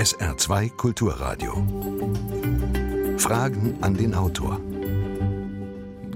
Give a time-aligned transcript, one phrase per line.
[0.00, 1.52] SR2 Kulturradio.
[3.18, 4.58] Fragen an den Autor.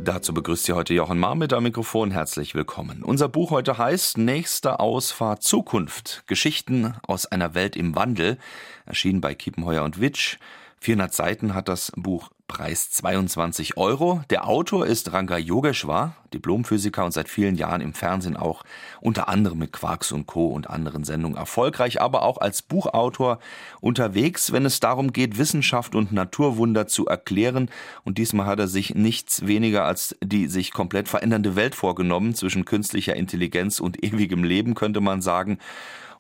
[0.03, 2.11] Dazu begrüßt Sie heute Jochen Mar mit am Mikrofon.
[2.11, 3.03] Herzlich willkommen.
[3.03, 6.23] Unser Buch heute heißt Nächste Ausfahrt Zukunft.
[6.27, 8.39] Geschichten aus einer Welt im Wandel.
[8.87, 10.39] Erschienen bei Kiepenheuer und Witsch.
[10.81, 14.23] 400 Seiten hat das Buch Preis 22 Euro.
[14.29, 18.65] Der Autor ist Ranga Yogeshwar, Diplomphysiker und seit vielen Jahren im Fernsehen auch
[19.01, 20.49] unter anderem mit Quarks und Co.
[20.49, 23.39] und anderen Sendungen erfolgreich, aber auch als Buchautor
[23.81, 27.71] unterwegs, wenn es darum geht, Wissenschaft und Naturwunder zu erklären.
[28.05, 32.67] Und diesmal hat er sich nichts weniger als die sich komplett verändernde Welt vorgenommen zwischen
[32.67, 35.59] künstlicher Intelligenz und ewigem Leben, könnte man sagen.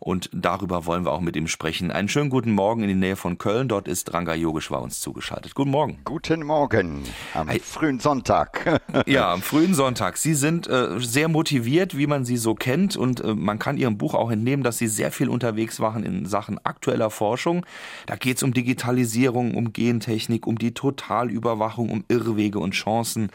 [0.05, 1.91] Und darüber wollen wir auch mit ihm sprechen.
[1.91, 3.69] Einen schönen guten Morgen in die Nähe von Köln.
[3.69, 5.55] Dort ist Ranga Yogeshwar uns zugeschaltet.
[5.55, 5.99] Guten Morgen.
[6.05, 7.59] Guten Morgen am hey.
[7.59, 8.83] frühen Sonntag.
[9.07, 10.19] ja, am frühen Sonntag.
[10.19, 12.99] Sie sind äh, sehr motiviert, wie man Sie so kennt.
[12.99, 16.27] Und äh, man kann Ihrem Buch auch entnehmen, dass Sie sehr viel unterwegs waren in
[16.27, 17.65] Sachen aktueller Forschung.
[18.05, 23.31] Da geht es um Digitalisierung, um Gentechnik, um die Totalüberwachung, um Irrwege und Chancen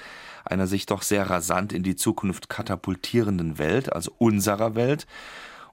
[0.46, 5.08] einer sich doch sehr rasant in die Zukunft katapultierenden Welt, also unserer Welt.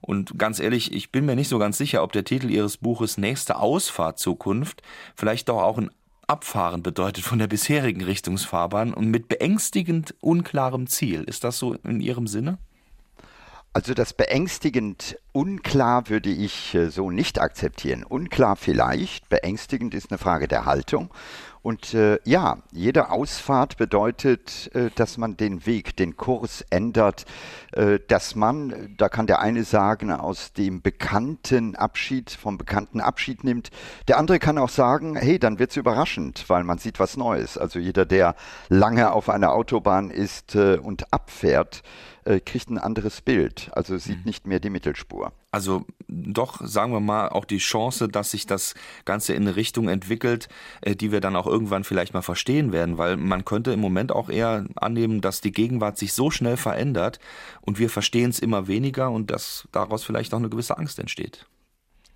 [0.00, 3.18] Und ganz ehrlich, ich bin mir nicht so ganz sicher, ob der Titel Ihres Buches
[3.18, 4.82] Nächste Ausfahrt Zukunft
[5.14, 5.90] vielleicht doch auch ein
[6.28, 11.22] Abfahren bedeutet von der bisherigen Richtungsfahrbahn und mit beängstigend unklarem Ziel.
[11.22, 12.58] Ist das so in Ihrem Sinne?
[13.76, 18.04] Also das beängstigend unklar würde ich äh, so nicht akzeptieren.
[18.04, 21.10] Unklar vielleicht, beängstigend ist eine Frage der Haltung.
[21.66, 27.24] Und äh, ja, jede Ausfahrt bedeutet, äh, dass man den Weg, den Kurs ändert,
[27.72, 33.42] äh, dass man, da kann der eine sagen, aus dem bekannten Abschied, vom bekannten Abschied
[33.42, 33.70] nimmt.
[34.06, 37.58] Der andere kann auch sagen, hey, dann wird es überraschend, weil man sieht was Neues.
[37.58, 38.36] Also jeder, der
[38.68, 41.82] lange auf einer Autobahn ist äh, und abfährt,
[42.26, 44.24] äh, kriegt ein anderes Bild, also sieht mhm.
[44.24, 45.32] nicht mehr die Mittelspur.
[45.52, 48.74] Also doch, sagen wir mal, auch die Chance, dass sich das
[49.04, 50.48] Ganze in eine Richtung entwickelt,
[50.80, 54.12] äh, die wir dann auch irgendwann vielleicht mal verstehen werden, weil man könnte im Moment
[54.12, 57.20] auch eher annehmen, dass die Gegenwart sich so schnell verändert
[57.60, 61.46] und wir verstehen es immer weniger und dass daraus vielleicht auch eine gewisse Angst entsteht.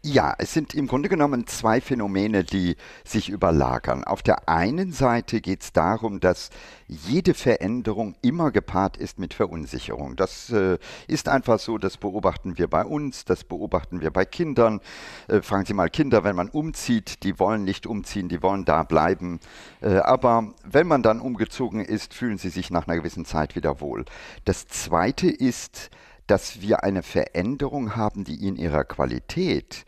[0.02, 4.02] Ja, es sind im Grunde genommen zwei Phänomene, die sich überlagern.
[4.02, 6.48] Auf der einen Seite geht es darum, dass
[6.88, 10.16] jede Veränderung immer gepaart ist mit Verunsicherung.
[10.16, 14.80] Das äh, ist einfach so, das beobachten wir bei uns, das beobachten wir bei Kindern.
[15.28, 18.84] Äh, fragen Sie mal Kinder, wenn man umzieht, die wollen nicht umziehen, die wollen da
[18.84, 19.38] bleiben.
[19.82, 23.82] Äh, aber wenn man dann umgezogen ist, fühlen sie sich nach einer gewissen Zeit wieder
[23.82, 24.06] wohl.
[24.46, 25.90] Das Zweite ist,
[26.30, 29.84] dass wir eine Veränderung haben, die in ihrer Qualität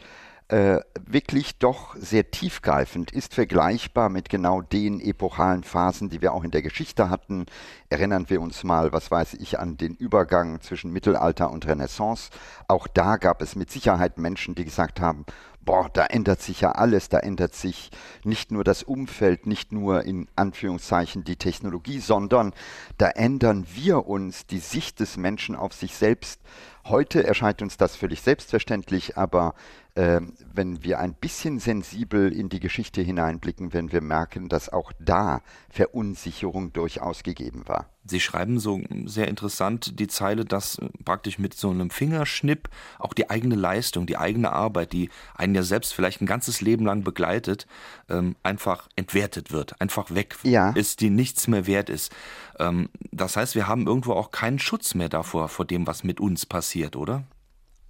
[0.48, 6.42] äh, wirklich doch sehr tiefgreifend ist, vergleichbar mit genau den epochalen Phasen, die wir auch
[6.42, 7.46] in der Geschichte hatten.
[7.90, 12.30] Erinnern wir uns mal, was weiß ich, an den Übergang zwischen Mittelalter und Renaissance.
[12.66, 15.24] Auch da gab es mit Sicherheit Menschen, die gesagt haben,
[15.64, 17.90] boah, da ändert sich ja alles, da ändert sich
[18.24, 22.52] nicht nur das Umfeld, nicht nur in Anführungszeichen die Technologie, sondern
[22.98, 26.40] da ändern wir uns, die Sicht des Menschen auf sich selbst.
[26.84, 29.54] Heute erscheint uns das völlig selbstverständlich, aber
[29.94, 35.42] wenn wir ein bisschen sensibel in die Geschichte hineinblicken, werden wir merken, dass auch da
[35.68, 37.90] Verunsicherung durchaus gegeben war.
[38.04, 43.30] Sie schreiben so sehr interessant die Zeile, dass praktisch mit so einem Fingerschnipp auch die
[43.30, 47.66] eigene Leistung, die eigene Arbeit, die einen ja selbst vielleicht ein ganzes Leben lang begleitet,
[48.08, 50.70] ähm, einfach entwertet wird, einfach weg ja.
[50.70, 52.12] ist, die nichts mehr wert ist.
[52.58, 56.18] Ähm, das heißt, wir haben irgendwo auch keinen Schutz mehr davor, vor dem, was mit
[56.18, 57.24] uns passiert, oder?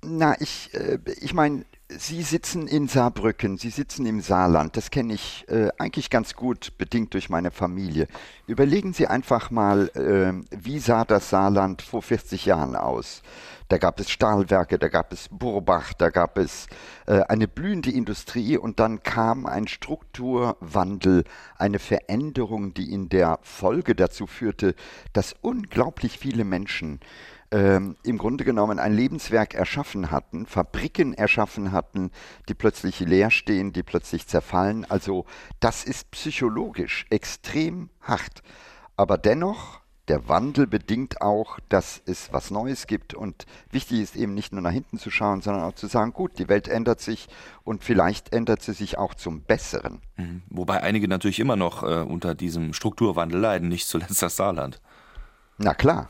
[0.04, 1.64] Na, ich, äh, ich meine,
[1.98, 4.76] Sie sitzen in Saarbrücken, Sie sitzen im Saarland.
[4.76, 8.08] Das kenne ich äh, eigentlich ganz gut, bedingt durch meine Familie.
[8.46, 13.22] Überlegen Sie einfach mal, äh, wie sah das Saarland vor 40 Jahren aus?
[13.68, 16.66] Da gab es Stahlwerke, da gab es Burbach, da gab es
[17.06, 21.24] äh, eine blühende Industrie und dann kam ein Strukturwandel,
[21.56, 24.74] eine Veränderung, die in der Folge dazu führte,
[25.12, 27.00] dass unglaublich viele Menschen
[27.52, 32.10] ähm, im Grunde genommen ein Lebenswerk erschaffen hatten, Fabriken erschaffen hatten,
[32.48, 34.86] die plötzlich leer stehen, die plötzlich zerfallen.
[34.88, 35.26] Also
[35.60, 38.42] das ist psychologisch extrem hart.
[38.96, 43.14] Aber dennoch, der Wandel bedingt auch, dass es was Neues gibt.
[43.14, 46.38] Und wichtig ist eben nicht nur nach hinten zu schauen, sondern auch zu sagen, gut,
[46.38, 47.28] die Welt ändert sich
[47.64, 50.00] und vielleicht ändert sie sich auch zum Besseren.
[50.16, 50.42] Mhm.
[50.48, 54.80] Wobei einige natürlich immer noch äh, unter diesem Strukturwandel leiden, nicht zuletzt das Saarland.
[55.58, 56.08] Na klar.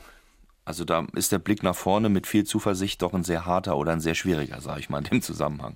[0.65, 3.91] Also da ist der Blick nach vorne mit viel Zuversicht doch ein sehr harter oder
[3.91, 5.75] ein sehr schwieriger, sage ich mal, in dem Zusammenhang.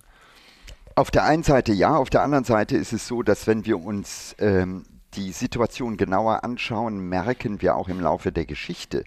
[0.96, 3.84] Auf der einen Seite ja, auf der anderen Seite ist es so, dass wenn wir
[3.84, 9.04] uns ähm, die Situation genauer anschauen, merken wir auch im Laufe der Geschichte,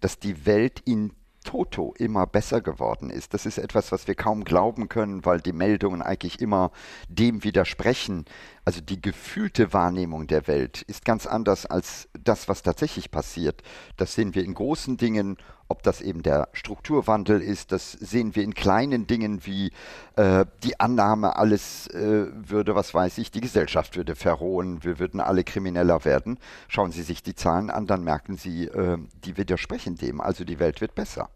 [0.00, 3.34] dass die Welt in Toto immer besser geworden ist.
[3.34, 6.70] Das ist etwas, was wir kaum glauben können, weil die Meldungen eigentlich immer
[7.08, 8.24] dem widersprechen.
[8.64, 13.62] Also die gefühlte Wahrnehmung der Welt ist ganz anders als das, was tatsächlich passiert.
[13.96, 15.36] Das sehen wir in großen Dingen,
[15.72, 19.72] ob das eben der Strukturwandel ist, das sehen wir in kleinen Dingen wie
[20.16, 25.18] äh, die Annahme, alles äh, würde, was weiß ich, die Gesellschaft würde verrohen, wir würden
[25.18, 26.38] alle krimineller werden.
[26.68, 30.20] Schauen Sie sich die Zahlen an, dann merken Sie, äh, die widersprechen dem.
[30.20, 31.30] Also die Welt wird besser.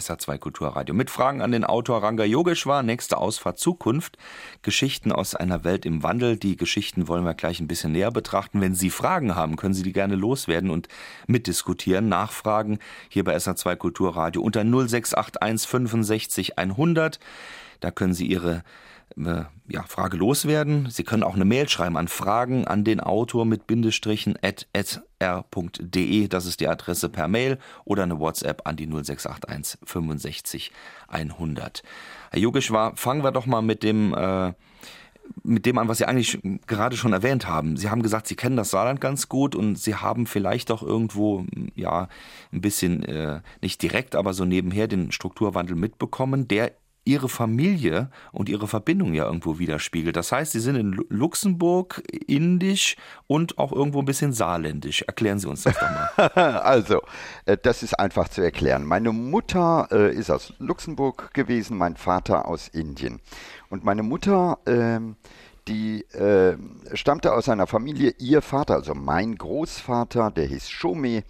[0.00, 0.94] SA2 Kulturradio.
[0.94, 2.82] Mit Fragen an den Autor Ranga Yogeshwar.
[2.82, 4.16] Nächste Ausfahrt Zukunft.
[4.62, 6.36] Geschichten aus einer Welt im Wandel.
[6.36, 8.60] Die Geschichten wollen wir gleich ein bisschen näher betrachten.
[8.60, 10.88] Wenn Sie Fragen haben, können Sie die gerne loswerden und
[11.26, 12.78] mitdiskutieren, nachfragen.
[13.08, 17.20] Hier bei SA2 Kulturradio unter 0681 65 100.
[17.80, 18.64] Da können Sie Ihre
[19.16, 20.88] äh, ja, Frage loswerden.
[20.90, 25.02] Sie können auch eine Mail schreiben an Fragen an den Autor mit Bindestrichen at, at
[25.18, 26.28] r.de.
[26.28, 30.72] Das ist die Adresse per Mail oder eine WhatsApp an die 0681 65
[31.08, 31.82] 100.
[32.30, 34.52] Herr Yogeshwar, fangen wir doch mal mit dem äh,
[35.42, 37.76] mit dem an, was Sie eigentlich gerade schon erwähnt haben.
[37.76, 41.44] Sie haben gesagt, Sie kennen das Saarland ganz gut und Sie haben vielleicht auch irgendwo,
[41.74, 42.08] ja,
[42.52, 46.72] ein bisschen, äh, nicht direkt, aber so nebenher den Strukturwandel mitbekommen, der
[47.10, 50.14] ihre Familie und ihre Verbindung ja irgendwo widerspiegelt.
[50.14, 52.96] Das heißt, sie sind in Luxemburg, indisch
[53.26, 55.02] und auch irgendwo ein bisschen saarländisch.
[55.02, 56.28] Erklären Sie uns das doch mal.
[56.62, 57.02] also,
[57.46, 58.84] äh, das ist einfach zu erklären.
[58.84, 63.20] Meine Mutter äh, ist aus Luxemburg gewesen, mein Vater aus Indien.
[63.70, 65.00] Und meine Mutter, äh,
[65.66, 66.56] die äh,
[66.94, 71.24] stammte aus einer Familie, ihr Vater, also mein Großvater, der hieß Shome,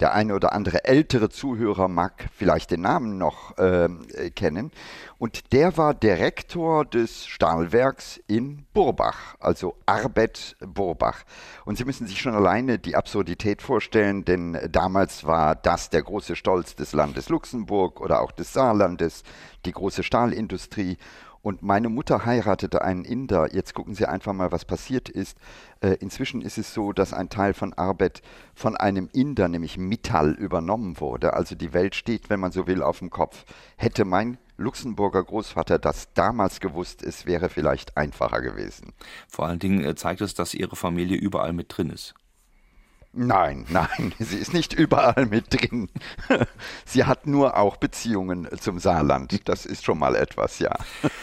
[0.00, 3.88] der eine oder andere ältere Zuhörer mag vielleicht den Namen noch äh,
[4.34, 4.70] kennen.
[5.18, 11.24] Und der war Direktor des Stahlwerks in Burbach, also Arbet Burbach.
[11.64, 16.36] Und Sie müssen sich schon alleine die Absurdität vorstellen, denn damals war das der große
[16.36, 19.22] Stolz des Landes Luxemburg oder auch des Saarlandes,
[19.66, 20.96] die große Stahlindustrie.
[21.42, 23.54] Und meine Mutter heiratete einen Inder.
[23.54, 25.38] Jetzt gucken Sie einfach mal, was passiert ist.
[25.80, 28.22] Äh, inzwischen ist es so, dass ein Teil von Arbeit
[28.54, 31.34] von einem Inder, nämlich Mittal, übernommen wurde.
[31.34, 33.44] Also die Welt steht, wenn man so will, auf dem Kopf.
[33.76, 38.92] Hätte mein Luxemburger Großvater das damals gewusst, es wäre vielleicht einfacher gewesen.
[39.28, 42.14] Vor allen Dingen äh, zeigt es, dass Ihre Familie überall mit drin ist.
[43.18, 45.88] Nein, nein, sie ist nicht überall mit drin.
[46.84, 49.48] Sie hat nur auch Beziehungen zum Saarland.
[49.48, 50.76] Das ist schon mal etwas, ja.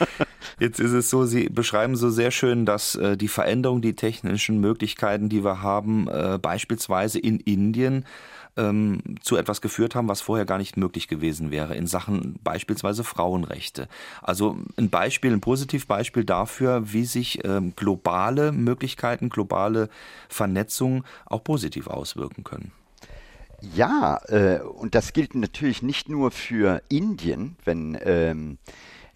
[0.60, 4.60] Jetzt ist es so, Sie beschreiben so sehr schön, dass äh, die Veränderung, die technischen
[4.60, 8.06] Möglichkeiten, die wir haben, äh, beispielsweise in Indien,
[8.58, 13.04] ähm, zu etwas geführt haben, was vorher gar nicht möglich gewesen wäre in Sachen beispielsweise
[13.04, 13.88] Frauenrechte.
[14.22, 19.90] Also ein Beispiel, ein Positivbeispiel dafür, wie sich ähm, globale Möglichkeiten, globale
[20.30, 22.72] Vernetzung auch positiv auswirken können.
[23.76, 28.58] Ja, äh, und das gilt natürlich nicht nur für Indien, wenn ähm,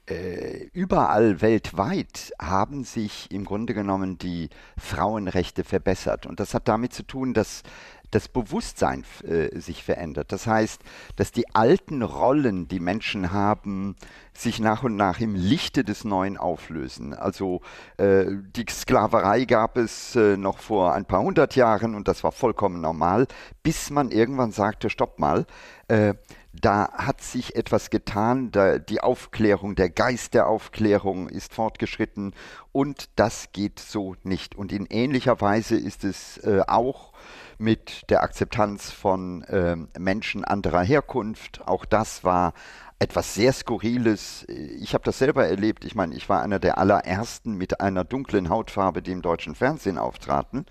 [0.09, 6.25] äh, überall weltweit haben sich im Grunde genommen die Frauenrechte verbessert.
[6.25, 7.63] Und das hat damit zu tun, dass
[8.11, 10.31] das Bewusstsein äh, sich verändert.
[10.31, 10.81] Das heißt,
[11.15, 13.95] dass die alten Rollen, die Menschen haben,
[14.33, 17.13] sich nach und nach im Lichte des Neuen auflösen.
[17.13, 17.61] Also
[17.97, 18.25] äh,
[18.55, 22.81] die Sklaverei gab es äh, noch vor ein paar hundert Jahren und das war vollkommen
[22.81, 23.27] normal,
[23.63, 25.45] bis man irgendwann sagte, stopp mal,
[25.87, 26.13] äh,
[26.61, 28.51] da hat sich etwas getan,
[28.89, 32.33] die Aufklärung, der Geist der Aufklärung ist fortgeschritten
[32.71, 34.55] und das geht so nicht.
[34.55, 37.13] Und in ähnlicher Weise ist es äh, auch
[37.57, 41.61] mit der Akzeptanz von äh, Menschen anderer Herkunft.
[41.65, 42.53] Auch das war
[42.99, 44.45] etwas sehr Skurriles.
[44.47, 45.85] Ich habe das selber erlebt.
[45.85, 49.97] Ich meine, ich war einer der allerersten mit einer dunklen Hautfarbe, die im deutschen Fernsehen
[49.97, 50.65] auftraten.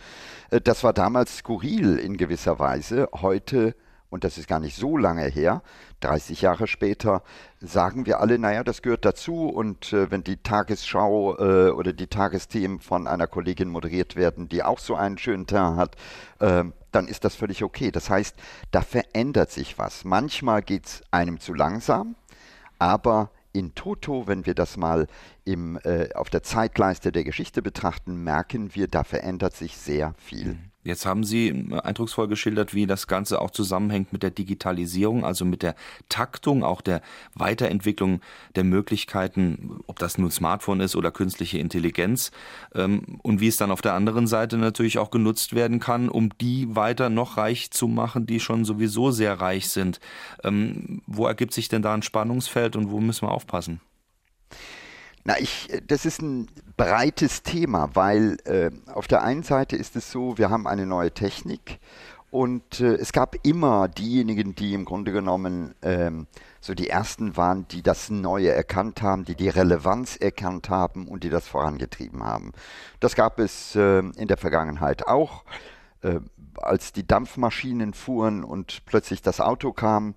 [0.50, 3.08] Äh, das war damals skurril in gewisser Weise.
[3.12, 3.74] Heute
[4.16, 5.60] und das ist gar nicht so lange her,
[6.00, 7.22] 30 Jahre später,
[7.60, 12.06] sagen wir alle, naja, das gehört dazu und äh, wenn die Tagesschau äh, oder die
[12.06, 15.96] Tagesthemen von einer Kollegin moderiert werden, die auch so einen schönen Teint hat,
[16.38, 17.90] äh, dann ist das völlig okay.
[17.90, 18.36] Das heißt,
[18.70, 20.06] da verändert sich was.
[20.06, 22.16] Manchmal geht es einem zu langsam,
[22.78, 25.08] aber in Toto, wenn wir das mal
[25.44, 30.54] im, äh, auf der Zeitleiste der Geschichte betrachten, merken wir, da verändert sich sehr viel.
[30.54, 30.70] Mhm.
[30.86, 35.44] Jetzt haben Sie äh, eindrucksvoll geschildert, wie das Ganze auch zusammenhängt mit der Digitalisierung, also
[35.44, 35.74] mit der
[36.08, 37.02] Taktung, auch der
[37.34, 38.20] Weiterentwicklung
[38.54, 42.30] der Möglichkeiten, ob das nun Smartphone ist oder künstliche Intelligenz,
[42.74, 46.30] ähm, und wie es dann auf der anderen Seite natürlich auch genutzt werden kann, um
[46.38, 49.98] die weiter noch reich zu machen, die schon sowieso sehr reich sind.
[50.44, 53.80] Ähm, wo ergibt sich denn da ein Spannungsfeld und wo müssen wir aufpassen?
[55.28, 60.12] Na, ich, das ist ein breites Thema, weil äh, auf der einen Seite ist es
[60.12, 61.80] so, wir haben eine neue Technik
[62.30, 66.26] Und äh, es gab immer diejenigen, die im Grunde genommen ähm,
[66.60, 71.24] so die ersten waren, die das Neue erkannt haben, die die Relevanz erkannt haben und
[71.24, 72.52] die das vorangetrieben haben.
[73.00, 75.44] Das gab es äh, in der Vergangenheit auch.
[76.02, 76.20] Äh,
[76.56, 80.14] als die Dampfmaschinen fuhren und plötzlich das Auto kam,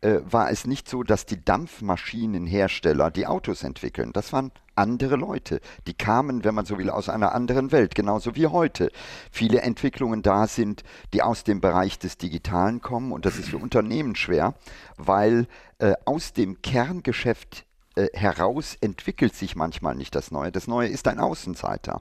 [0.00, 4.12] äh, war es nicht so, dass die Dampfmaschinenhersteller die Autos entwickeln.
[4.12, 5.60] Das waren andere Leute.
[5.86, 8.90] Die kamen, wenn man so will, aus einer anderen Welt, genauso wie heute.
[9.30, 13.58] Viele Entwicklungen da sind, die aus dem Bereich des Digitalen kommen und das ist für
[13.58, 14.54] Unternehmen schwer,
[14.96, 15.46] weil
[15.78, 17.66] äh, aus dem Kerngeschäft
[17.98, 20.52] äh, heraus entwickelt sich manchmal nicht das Neue.
[20.52, 22.00] Das Neue ist ein Außenseiter.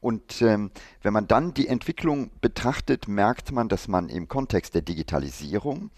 [0.00, 0.72] Und ähm,
[1.02, 5.90] wenn man dann die Entwicklung betrachtet, merkt man, dass man im Kontext der Digitalisierung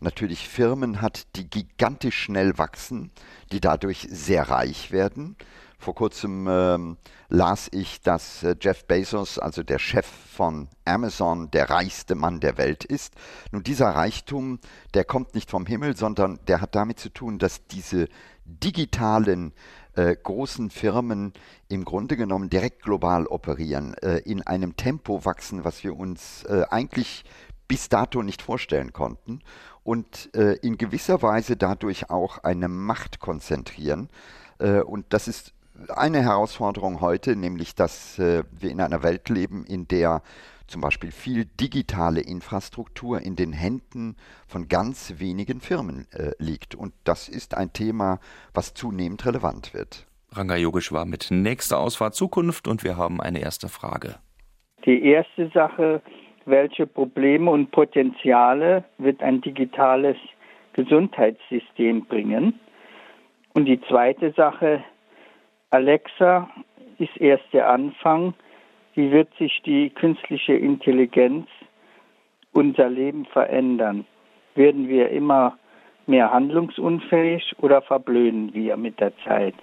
[0.00, 3.12] natürlich Firmen hat, die gigantisch schnell wachsen,
[3.52, 5.36] die dadurch sehr reich werden.
[5.78, 6.96] Vor kurzem ähm,
[7.28, 12.56] las ich, dass äh, Jeff Bezos, also der Chef von Amazon, der reichste Mann der
[12.56, 13.14] Welt ist.
[13.52, 14.58] Nun, dieser Reichtum,
[14.94, 18.08] der kommt nicht vom Himmel, sondern der hat damit zu tun, dass diese
[18.46, 19.52] digitalen
[19.96, 21.32] äh, großen Firmen
[21.68, 26.64] im Grunde genommen direkt global operieren, äh, in einem Tempo wachsen, was wir uns äh,
[26.70, 27.24] eigentlich
[27.66, 29.40] bis dato nicht vorstellen konnten
[29.82, 30.26] und
[30.62, 34.08] in gewisser Weise dadurch auch eine Macht konzentrieren.
[34.58, 35.52] Und das ist
[35.88, 40.22] eine Herausforderung heute, nämlich dass wir in einer Welt leben, in der
[40.66, 46.74] zum Beispiel viel digitale Infrastruktur in den Händen von ganz wenigen Firmen äh, liegt.
[46.74, 48.18] Und das ist ein Thema,
[48.54, 50.06] was zunehmend relevant wird.
[50.32, 54.16] Ranga Yogisch war mit nächster Ausfahrt Zukunft und wir haben eine erste Frage.
[54.84, 56.02] Die erste Sache,
[56.44, 60.16] welche Probleme und Potenziale wird ein digitales
[60.74, 62.58] Gesundheitssystem bringen?
[63.54, 64.84] Und die zweite Sache,
[65.70, 66.48] Alexa
[66.98, 68.34] ist erst der Anfang
[68.96, 71.46] wie wird sich die künstliche Intelligenz
[72.52, 74.06] unser Leben verändern?
[74.54, 75.58] Werden wir immer
[76.06, 79.54] mehr handlungsunfähig oder verblöden wir mit der Zeit?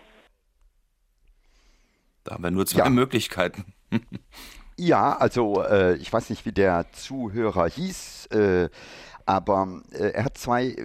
[2.23, 2.89] Da haben wir nur zwei ja.
[2.89, 3.73] Möglichkeiten.
[4.77, 8.69] ja, also äh, ich weiß nicht, wie der Zuhörer hieß, äh,
[9.25, 10.75] aber äh, er hat zwei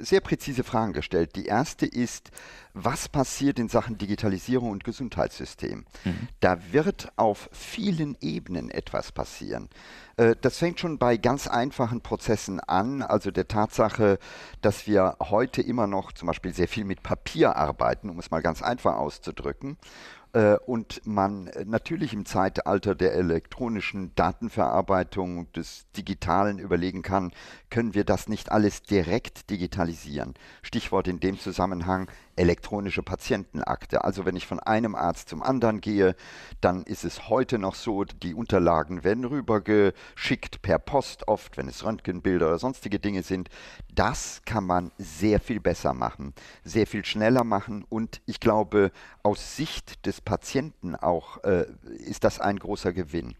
[0.00, 1.36] sehr präzise Fragen gestellt.
[1.36, 2.30] Die erste ist,
[2.74, 5.86] was passiert in Sachen Digitalisierung und Gesundheitssystem?
[6.04, 6.28] Mhm.
[6.40, 9.68] Da wird auf vielen Ebenen etwas passieren.
[10.16, 14.18] Äh, das fängt schon bei ganz einfachen Prozessen an, also der Tatsache,
[14.60, 18.42] dass wir heute immer noch zum Beispiel sehr viel mit Papier arbeiten, um es mal
[18.42, 19.78] ganz einfach auszudrücken.
[20.36, 27.32] Äh, und man natürlich im Zeitalter der elektronischen Datenverarbeitung, des Digitalen überlegen kann,
[27.70, 30.34] können wir das nicht alles direkt digitalisieren.
[30.60, 34.04] Stichwort in dem Zusammenhang elektronische Patientenakte.
[34.04, 36.14] Also wenn ich von einem Arzt zum anderen gehe,
[36.60, 41.84] dann ist es heute noch so, die Unterlagen werden rübergeschickt per Post oft, wenn es
[41.84, 43.48] Röntgenbilder oder sonstige Dinge sind.
[43.92, 49.56] Das kann man sehr viel besser machen, sehr viel schneller machen und ich glaube, aus
[49.56, 51.66] Sicht des Patienten auch äh,
[51.98, 53.34] ist das ein großer Gewinn.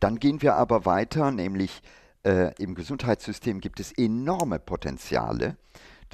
[0.00, 1.82] Dann gehen wir aber weiter, nämlich
[2.24, 5.56] äh, im Gesundheitssystem gibt es enorme Potenziale.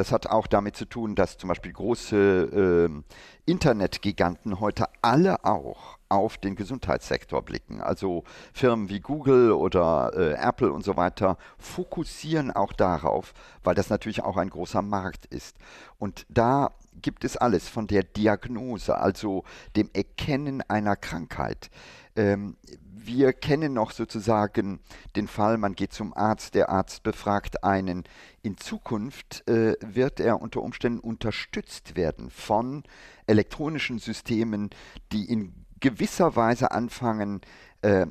[0.00, 3.02] Das hat auch damit zu tun, dass zum Beispiel große äh,
[3.44, 7.82] Internetgiganten heute alle auch auf den Gesundheitssektor blicken.
[7.82, 13.90] Also Firmen wie Google oder äh, Apple und so weiter fokussieren auch darauf, weil das
[13.90, 15.58] natürlich auch ein großer Markt ist.
[15.98, 16.70] Und da
[17.02, 19.44] gibt es alles von der Diagnose, also
[19.76, 21.68] dem Erkennen einer Krankheit.
[22.16, 22.56] Ähm,
[23.02, 24.80] wir kennen noch sozusagen
[25.16, 28.04] den Fall, man geht zum Arzt, der Arzt befragt einen.
[28.42, 32.84] In Zukunft äh, wird er unter Umständen unterstützt werden von
[33.26, 34.70] elektronischen Systemen,
[35.12, 37.40] die in gewisser Weise anfangen,
[37.82, 38.06] äh,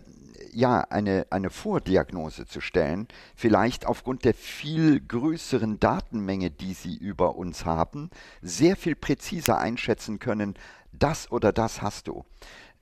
[0.52, 7.36] ja, eine, eine Vordiagnose zu stellen, vielleicht aufgrund der viel größeren Datenmenge, die sie über
[7.36, 8.10] uns haben,
[8.42, 10.56] sehr viel präziser einschätzen können,
[11.00, 12.26] das oder das hast du.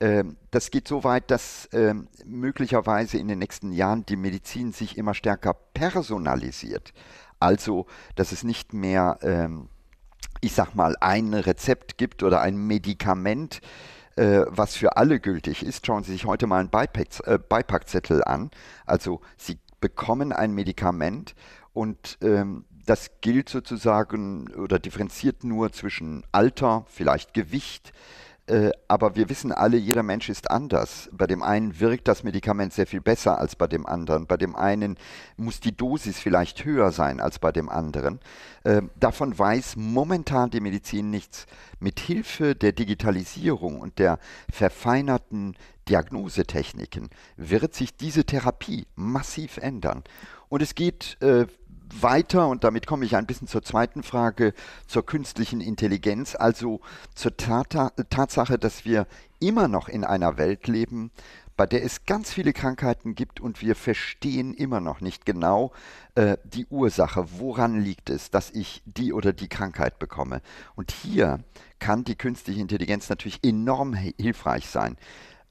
[0.00, 4.96] Ähm, das geht so weit, dass ähm, möglicherweise in den nächsten Jahren die Medizin sich
[4.96, 6.92] immer stärker personalisiert.
[7.40, 9.68] Also, dass es nicht mehr, ähm,
[10.40, 13.60] ich sag mal, ein Rezept gibt oder ein Medikament,
[14.16, 15.86] äh, was für alle gültig ist.
[15.86, 18.50] Schauen Sie sich heute mal einen äh, Beipackzettel an.
[18.86, 21.36] Also, Sie bekommen ein Medikament
[21.72, 22.18] und
[22.88, 27.92] das gilt sozusagen oder differenziert nur zwischen Alter, vielleicht Gewicht,
[28.48, 31.10] äh, aber wir wissen alle, jeder Mensch ist anders.
[31.12, 34.26] Bei dem einen wirkt das Medikament sehr viel besser als bei dem anderen.
[34.26, 34.96] Bei dem einen
[35.36, 38.20] muss die Dosis vielleicht höher sein als bei dem anderen.
[38.64, 41.46] Äh, davon weiß momentan die Medizin nichts.
[41.78, 44.18] Mit Hilfe der Digitalisierung und der
[44.50, 45.54] verfeinerten
[45.90, 50.04] Diagnosetechniken wird sich diese Therapie massiv ändern.
[50.48, 51.46] Und es geht äh,
[51.94, 54.54] weiter, und damit komme ich ein bisschen zur zweiten Frage,
[54.86, 56.80] zur künstlichen Intelligenz, also
[57.14, 59.06] zur Tata Tatsache, dass wir
[59.40, 61.10] immer noch in einer Welt leben,
[61.58, 65.72] bei der es ganz viele Krankheiten gibt und wir verstehen immer noch nicht genau
[66.14, 70.40] äh, die Ursache, woran liegt es, dass ich die oder die Krankheit bekomme.
[70.76, 71.40] Und hier
[71.80, 74.96] kann die künstliche Intelligenz natürlich enorm hilfreich sein.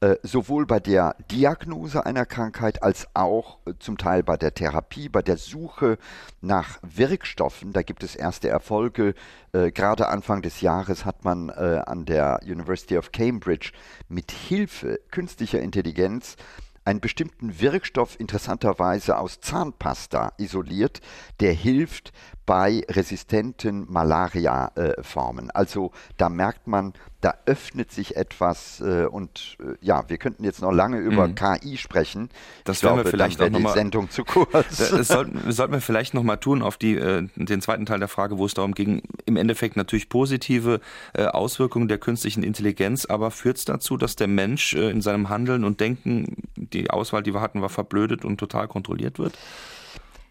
[0.00, 5.08] Äh, sowohl bei der Diagnose einer Krankheit als auch äh, zum Teil bei der Therapie,
[5.08, 5.98] bei der Suche
[6.40, 7.72] nach Wirkstoffen.
[7.72, 9.14] Da gibt es erste Erfolge.
[9.52, 13.72] Äh, gerade Anfang des Jahres hat man äh, an der University of Cambridge
[14.08, 16.36] mit Hilfe künstlicher Intelligenz
[16.84, 21.00] einen bestimmten Wirkstoff interessanterweise aus Zahnpasta isoliert,
[21.40, 22.12] der hilft
[22.48, 25.50] bei resistenten Malaria-Formen.
[25.50, 30.62] also da merkt man, da öffnet sich etwas äh, und äh, ja, wir könnten jetzt
[30.62, 31.34] noch lange über mhm.
[31.34, 32.30] KI sprechen.
[32.64, 34.78] Das ich glaube, wir vielleicht dann auch noch mal, Sendung zu kurz.
[34.78, 38.08] Das sollten, sollten wir vielleicht noch mal tun auf die, äh, den zweiten Teil der
[38.08, 40.80] Frage, wo es darum ging, im Endeffekt natürlich positive
[41.12, 45.28] äh, Auswirkungen der künstlichen Intelligenz, aber führt es dazu, dass der Mensch äh, in seinem
[45.28, 49.36] Handeln und Denken, die Auswahl, die wir hatten, war verblödet und total kontrolliert wird?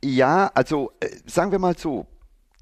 [0.04, 2.06] Ja, also äh, sagen wir mal so,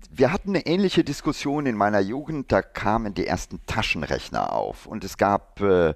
[0.10, 5.04] wir hatten eine ähnliche Diskussion in meiner Jugend, da kamen die ersten Taschenrechner auf und
[5.04, 5.94] es gab äh,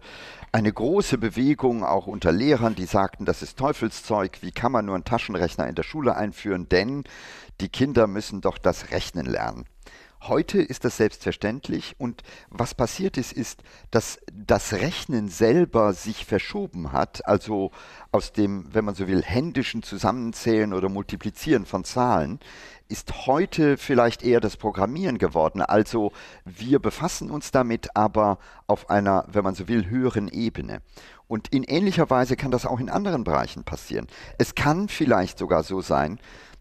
[0.51, 4.96] eine große Bewegung auch unter Lehrern, die sagten, das ist Teufelszeug, wie kann man nur
[4.96, 7.03] einen Taschenrechner in der Schule einführen, denn
[7.62, 9.65] die Kinder müssen doch das Rechnen lernen.
[10.21, 16.91] Heute ist das selbstverständlich und was passiert ist, ist, dass das Rechnen selber sich verschoben
[16.91, 17.71] hat, also
[18.11, 22.39] aus dem, wenn man so will, händischen Zusammenzählen oder Multiplizieren von Zahlen,
[22.89, 25.61] ist heute vielleicht eher das Programmieren geworden.
[25.61, 26.11] Also
[26.43, 30.81] wir befassen uns damit aber auf einer, wenn man so will, höheren Ebene.
[31.27, 34.07] Und in ähnlicher Weise kann das auch in anderen Bereichen passieren.
[34.38, 36.19] Es kann vielleicht sogar so sein,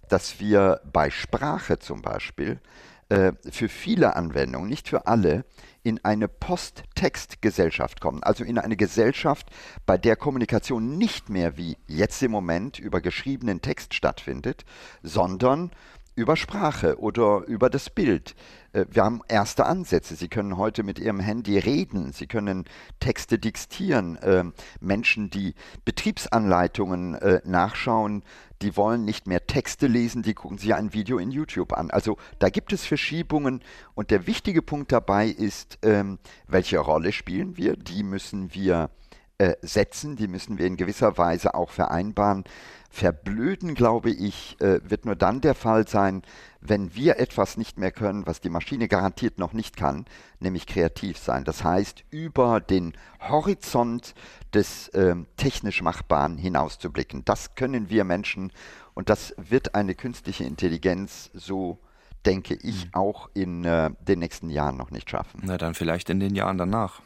[0.08, 2.60] dass wir bei Sprache zum Beispiel
[3.08, 5.44] äh, für viele Anwendungen, nicht für alle,
[5.82, 8.22] in eine Post-Text-Gesellschaft kommen.
[8.22, 9.48] Also in eine Gesellschaft,
[9.86, 14.64] bei der Kommunikation nicht mehr wie jetzt im Moment über geschriebenen Text stattfindet,
[15.02, 15.70] sondern
[16.18, 18.34] über Sprache oder über das Bild.
[18.72, 20.16] Äh, wir haben erste Ansätze.
[20.16, 22.12] Sie können heute mit Ihrem Handy reden.
[22.12, 22.64] Sie können
[22.98, 24.18] Texte diktieren.
[24.22, 25.54] Ähm, Menschen, die
[25.84, 28.24] Betriebsanleitungen äh, nachschauen,
[28.60, 31.90] die wollen nicht mehr Texte lesen, die gucken sich ein Video in YouTube an.
[31.90, 33.62] Also da gibt es Verschiebungen
[33.94, 37.76] und der wichtige Punkt dabei ist, ähm, welche Rolle spielen wir?
[37.76, 38.90] Die müssen wir
[39.38, 42.44] äh, setzen, die müssen wir in gewisser Weise auch vereinbaren.
[42.90, 46.22] Verblöden, glaube ich, äh, wird nur dann der Fall sein,
[46.60, 50.06] wenn wir etwas nicht mehr können, was die Maschine garantiert noch nicht kann,
[50.40, 51.44] nämlich kreativ sein.
[51.44, 54.14] Das heißt, über den Horizont
[54.54, 57.24] des äh, technisch Machbaren hinauszublicken.
[57.24, 58.52] Das können wir Menschen
[58.94, 61.78] und das wird eine künstliche Intelligenz so
[62.26, 62.90] denke ich, mhm.
[62.94, 65.40] auch in äh, den nächsten Jahren noch nicht schaffen.
[65.44, 67.00] Na dann vielleicht in den Jahren danach.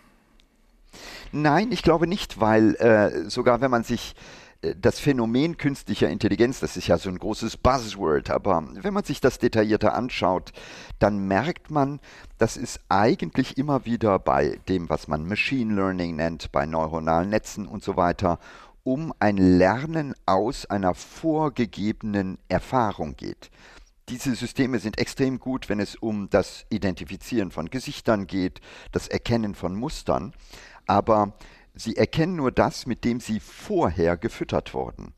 [1.33, 4.15] Nein, ich glaube nicht, weil äh, sogar wenn man sich
[4.77, 9.21] das Phänomen künstlicher Intelligenz, das ist ja so ein großes Buzzword, aber wenn man sich
[9.21, 10.53] das detaillierter anschaut,
[11.01, 11.99] dann merkt man,
[12.39, 17.67] dass es eigentlich immer wieder bei dem, was man Machine Learning nennt, bei neuronalen Netzen
[17.67, 18.39] und so weiter,
[18.85, 23.51] um ein Lernen aus einer vorgegebenen Erfahrung geht.
[24.09, 28.61] Diese Systeme sind extrem gut, wenn es um das Identifizieren von Gesichtern geht,
[28.93, 30.35] das Erkennen von Mustern,
[30.87, 31.35] aber
[31.75, 35.15] Sie erkennen nur das, mit dem sie vorher gefüttert wurden.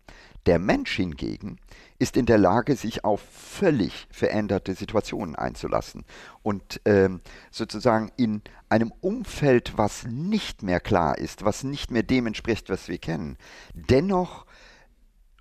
[0.47, 1.59] Der Mensch hingegen
[1.99, 6.05] ist in der Lage, sich auf völlig veränderte Situationen einzulassen
[6.43, 12.27] und ähm, sozusagen in einem Umfeld, was nicht mehr klar ist, was nicht mehr dem
[12.27, 13.39] entspricht, was wir kennen,
[13.75, 14.45] dennoch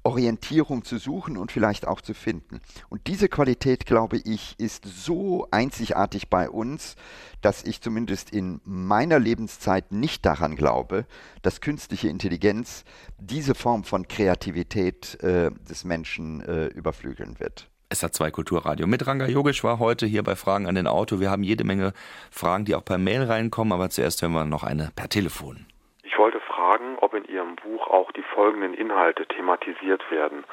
[0.03, 2.59] Orientierung zu suchen und vielleicht auch zu finden.
[2.89, 6.95] Und diese Qualität, glaube ich, ist so einzigartig bei uns,
[7.41, 11.05] dass ich zumindest in meiner Lebenszeit nicht daran glaube,
[11.41, 12.83] dass künstliche Intelligenz
[13.17, 17.69] diese Form von Kreativität äh, des Menschen äh, überflügeln wird.
[17.89, 18.87] Es hat zwei Kulturradio.
[18.87, 21.19] Mit Ranga Yogisch war heute hier bei Fragen an den Auto.
[21.19, 21.93] Wir haben jede Menge
[22.31, 25.65] Fragen, die auch per Mail reinkommen, aber zuerst hören wir noch eine per Telefon
[26.63, 30.43] fragen, ob in Ihrem Buch auch die folgenden Inhalte thematisiert werden.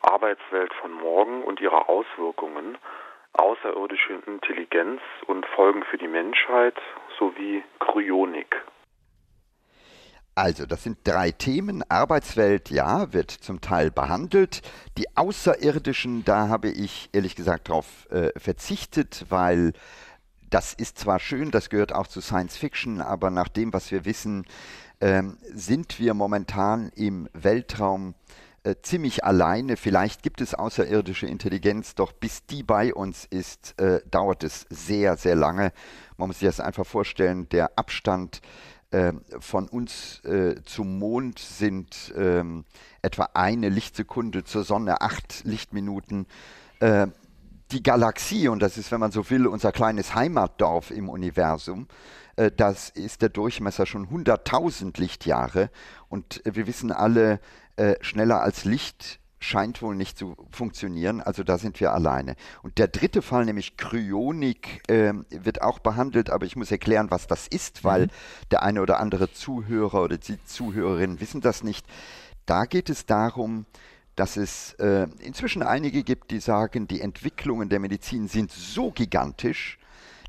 [0.00, 2.78] Arbeitswelt von morgen und ihre Auswirkungen,
[3.34, 6.76] außerirdische Intelligenz und Folgen für die Menschheit
[7.18, 8.62] sowie Kryonik.
[10.34, 11.82] Also, das sind drei Themen.
[11.88, 14.62] Arbeitswelt, ja, wird zum Teil behandelt.
[14.96, 19.72] Die Außerirdischen, da habe ich ehrlich gesagt darauf äh, verzichtet, weil
[20.48, 24.04] das ist zwar schön, das gehört auch zu Science Fiction, aber nach dem, was wir
[24.04, 24.46] wissen,
[25.00, 28.14] ähm, sind wir momentan im Weltraum
[28.64, 29.76] äh, ziemlich alleine.
[29.76, 35.16] Vielleicht gibt es außerirdische Intelligenz, doch bis die bei uns ist, äh, dauert es sehr,
[35.16, 35.72] sehr lange.
[36.16, 38.40] Man muss sich das einfach vorstellen, der Abstand
[38.90, 42.64] äh, von uns äh, zum Mond sind ähm,
[43.02, 46.26] etwa eine Lichtsekunde zur Sonne, acht Lichtminuten.
[46.80, 47.08] Äh,
[47.70, 51.86] die Galaxie, und das ist, wenn man so will, unser kleines Heimatdorf im Universum,
[52.38, 55.70] äh, das ist der Durchmesser schon 100.000 Lichtjahre.
[56.08, 57.40] Und wir wissen alle,
[57.76, 61.20] äh, schneller als Licht scheint wohl nicht zu funktionieren.
[61.20, 62.34] Also da sind wir alleine.
[62.62, 67.26] Und der dritte Fall, nämlich Kryonik, äh, wird auch behandelt, aber ich muss erklären, was
[67.26, 68.10] das ist, weil mhm.
[68.50, 71.86] der eine oder andere Zuhörer oder die Zuhörerinnen wissen das nicht.
[72.46, 73.66] Da geht es darum,
[74.16, 79.78] dass es äh, inzwischen einige gibt, die sagen, die Entwicklungen der Medizin sind so gigantisch,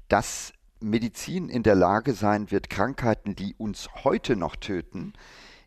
[0.08, 5.14] dass Medizin in der Lage sein wird, Krankheiten, die uns heute noch töten,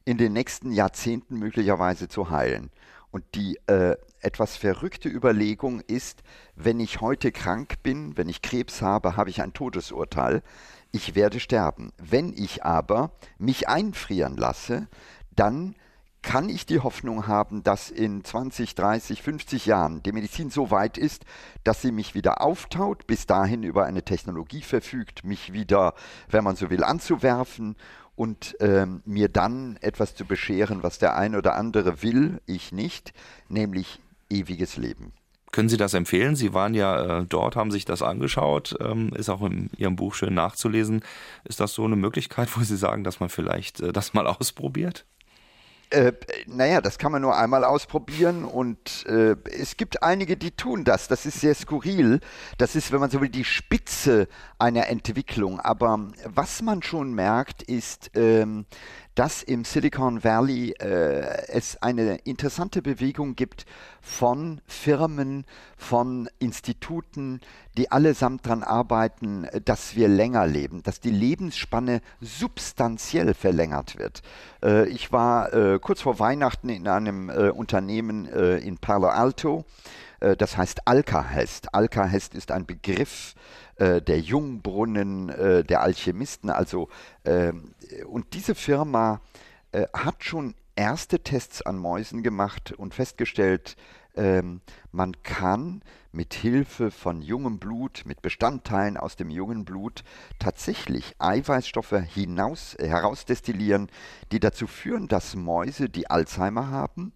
[0.05, 2.71] in den nächsten Jahrzehnten möglicherweise zu heilen.
[3.11, 6.23] Und die äh, etwas verrückte Überlegung ist,
[6.57, 10.43] wenn ich heute krank bin, wenn ich Krebs habe, habe ich ein Todesurteil.
[10.93, 11.93] Ich werde sterben.
[11.99, 14.89] Wenn ich aber mich einfrieren lasse,
[15.37, 15.75] dann
[16.23, 20.97] kann ich die Hoffnung haben, dass in 20, 30, 50 Jahren die Medizin so weit
[20.97, 21.25] ist,
[21.65, 25.95] dass sie mich wieder auftaut, bis dahin über eine Technologie verfügt, mich wieder,
[26.31, 27.77] wenn man so will, anzuwerfen
[28.15, 33.13] und ähm, mir dann etwas zu bescheren, was der eine oder andere will, ich nicht,
[33.49, 35.13] nämlich ewiges Leben.
[35.51, 36.35] Können Sie das empfehlen?
[36.35, 40.15] Sie waren ja äh, dort, haben sich das angeschaut, ähm, ist auch in Ihrem Buch
[40.15, 41.05] schön nachzulesen.
[41.45, 45.05] Ist das so eine Möglichkeit, wo Sie sagen, dass man vielleicht äh, das mal ausprobiert?
[45.93, 46.15] Äh,
[46.47, 51.07] naja, das kann man nur einmal ausprobieren und äh, es gibt einige, die tun das.
[51.07, 52.21] Das ist sehr skurril.
[52.57, 54.27] Das ist, wenn man so will, die Spitze
[54.59, 55.61] einer Entwicklung.
[55.61, 58.65] Aber was man schon merkt, ist, ähm,
[59.15, 63.67] dass im Silicon Valley äh, es eine interessante Bewegung gibt
[64.01, 65.45] von Firmen,
[65.77, 67.41] von Instituten,
[67.77, 74.23] die allesamt daran arbeiten, dass wir länger leben, dass die Lebensspanne substanziell verlängert wird.
[74.63, 79.65] Äh, ich war äh, kurz vor Weihnachten in einem äh, Unternehmen äh, in Palo Alto
[80.21, 81.75] äh, das heißt Alkahest.
[81.75, 83.35] Alkahest ist ein Begriff
[83.79, 86.51] der Jungbrunnen, der Alchemisten.
[86.51, 86.89] Also,
[87.25, 87.53] äh,
[88.07, 89.21] und diese Firma
[89.73, 93.77] äh, hat schon erste Tests an Mäusen gemacht und festgestellt,
[94.15, 100.05] ähm, man kann mit Hilfe von jungem Blut, mit Bestandteilen aus dem jungen Blut
[100.39, 103.89] tatsächlich Eiweißstoffe hinaus, herausdestillieren,
[104.31, 107.13] die dazu führen, dass Mäuse, die Alzheimer haben,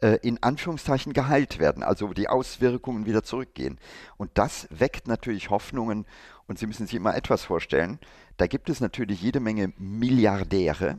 [0.00, 3.78] äh, in Anführungszeichen geheilt werden, also die Auswirkungen wieder zurückgehen.
[4.16, 6.06] Und das weckt natürlich Hoffnungen
[6.46, 7.98] und Sie müssen sich immer etwas vorstellen,
[8.36, 10.98] da gibt es natürlich jede Menge Milliardäre,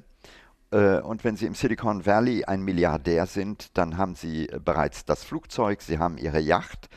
[0.72, 5.24] äh, und wenn Sie im Silicon Valley ein Milliardär sind, dann haben Sie bereits das
[5.24, 6.90] Flugzeug, Sie haben Ihre Yacht,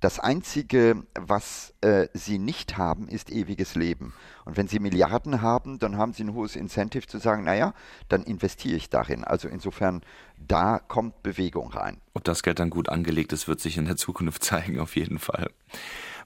[0.00, 4.14] das Einzige, was äh, sie nicht haben, ist ewiges Leben.
[4.46, 7.74] Und wenn sie Milliarden haben, dann haben sie ein hohes Incentive zu sagen, naja,
[8.08, 9.24] dann investiere ich darin.
[9.24, 10.00] Also insofern,
[10.38, 11.98] da kommt Bewegung rein.
[12.14, 15.18] Ob das Geld dann gut angelegt ist, wird sich in der Zukunft zeigen, auf jeden
[15.18, 15.50] Fall.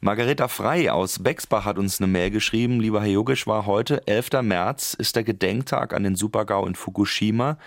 [0.01, 2.79] Margareta Frei aus Bexbach hat uns eine Mail geschrieben.
[2.79, 4.43] Lieber Herr Jogisch, war heute, 11.
[4.43, 7.59] März, ist der Gedenktag an den Supergau in Fukushima.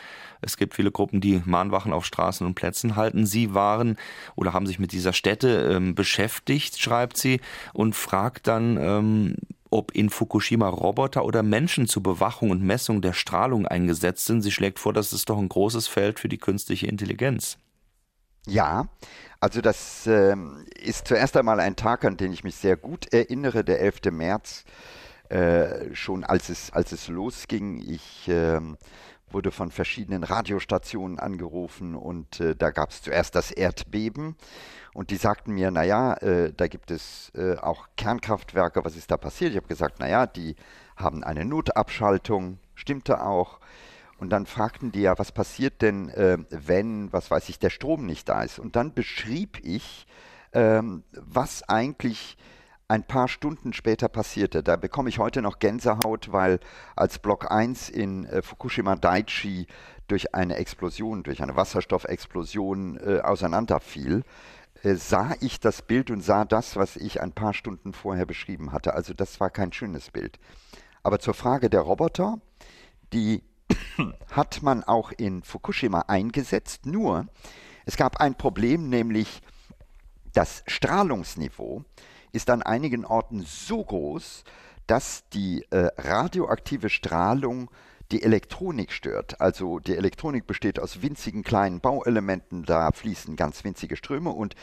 [0.42, 3.26] Es gibt viele Gruppen, die Mahnwachen auf Straßen und Plätzen halten.
[3.26, 3.98] Sie waren
[4.36, 7.42] oder haben sich mit dieser Stätte ähm, beschäftigt, schreibt sie,
[7.74, 9.36] und fragt dann, ähm,
[9.70, 14.42] ob in Fukushima Roboter oder Menschen zur Bewachung und Messung der Strahlung eingesetzt sind.
[14.42, 17.58] Sie schlägt vor, das ist doch ein großes Feld für die künstliche Intelligenz.
[18.48, 18.88] Ja,
[19.42, 20.36] also das äh,
[20.82, 24.12] ist zuerst einmal ein Tag, an den ich mich sehr gut erinnere, der 11.
[24.12, 24.64] März,
[25.30, 27.82] äh, schon als es, als es losging.
[27.86, 28.62] Ich äh,
[29.32, 34.36] wurde von verschiedenen Radiostationen angerufen und äh, da gab es zuerst das Erdbeben
[34.94, 39.18] und die sagten mir, naja, äh, da gibt es äh, auch Kernkraftwerke, was ist da
[39.18, 39.52] passiert?
[39.52, 40.56] Ich habe gesagt, naja, die
[40.96, 43.60] haben eine Notabschaltung, stimmte auch.
[44.18, 48.08] Und dann fragten die ja, was passiert denn, äh, wenn, was weiß ich, der Strom
[48.08, 48.58] nicht da ist.
[48.58, 50.08] Und dann beschrieb ich,
[50.54, 52.38] ähm, was eigentlich
[52.88, 54.64] ein paar Stunden später passierte.
[54.64, 56.60] Da bekomme ich heute noch Gänsehaut, weil
[56.96, 59.68] als Block 1 in äh, Fukushima Daiichi
[60.08, 64.24] durch eine Explosion, durch eine Wasserstoffexplosion äh, auseinanderfiel,
[64.84, 68.72] äh, sah ich das Bild und sah das, was ich ein paar Stunden vorher beschrieben
[68.72, 68.94] hatte.
[68.94, 70.40] Also das war kein schönes Bild.
[71.04, 72.40] Aber zur Frage der Roboter,
[73.12, 73.44] die
[74.32, 77.28] hat man auch in Fukushima eingesetzt, nur
[77.86, 79.42] es gab ein Problem, nämlich
[80.34, 81.84] das Strahlungsniveau
[82.32, 84.44] ist an einigen Orten so groß,
[84.88, 87.70] dass die äh, radioaktive Strahlung
[88.12, 89.42] die Elektronik stört.
[89.42, 94.56] Also die Elektronik besteht aus winzigen kleinen Bauelementen, da fließen ganz winzige Ströme und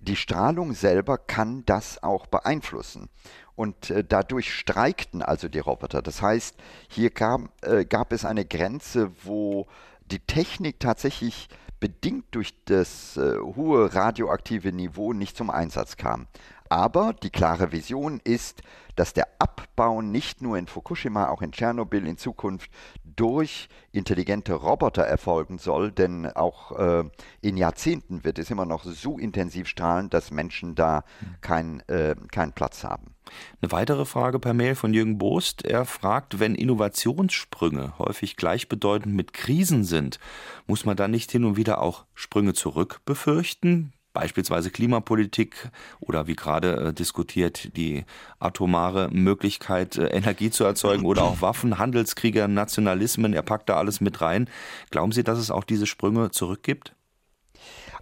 [0.00, 3.08] die Strahlung selber kann das auch beeinflussen.
[3.56, 6.02] Und äh, dadurch streikten also die Roboter.
[6.02, 6.56] Das heißt,
[6.88, 9.66] hier gab, äh, gab es eine Grenze, wo
[10.06, 11.48] die Technik tatsächlich
[11.80, 16.26] bedingt durch das äh, hohe radioaktive Niveau nicht zum Einsatz kam.
[16.68, 18.62] Aber die klare Vision ist,
[18.98, 22.70] dass der Abbau nicht nur in Fukushima, auch in Tschernobyl in Zukunft
[23.04, 27.04] durch intelligente Roboter erfolgen soll, denn auch äh,
[27.40, 31.04] in Jahrzehnten wird es immer noch so intensiv strahlen, dass Menschen da
[31.40, 33.14] keinen äh, kein Platz haben.
[33.60, 35.64] Eine weitere Frage per Mail von Jürgen Boost.
[35.64, 40.18] Er fragt, wenn Innovationssprünge häufig gleichbedeutend mit Krisen sind,
[40.66, 43.92] muss man dann nicht hin und wieder auch Sprünge zurück befürchten?
[44.18, 48.04] Beispielsweise Klimapolitik oder wie gerade äh, diskutiert, die
[48.40, 54.00] atomare Möglichkeit, äh, Energie zu erzeugen oder auch Waffen, Handelskriege, Nationalismen, er packt da alles
[54.00, 54.50] mit rein.
[54.90, 56.96] Glauben Sie, dass es auch diese Sprünge zurückgibt?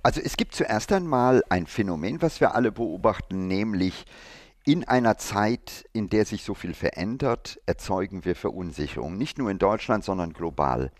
[0.03, 4.07] Also es gibt zuerst einmal ein Phänomen, was wir alle beobachten, nämlich
[4.65, 9.19] in einer Zeit, in der sich so viel verändert, erzeugen wir Verunsicherung.
[9.19, 10.93] Nicht nur in Deutschland, sondern global.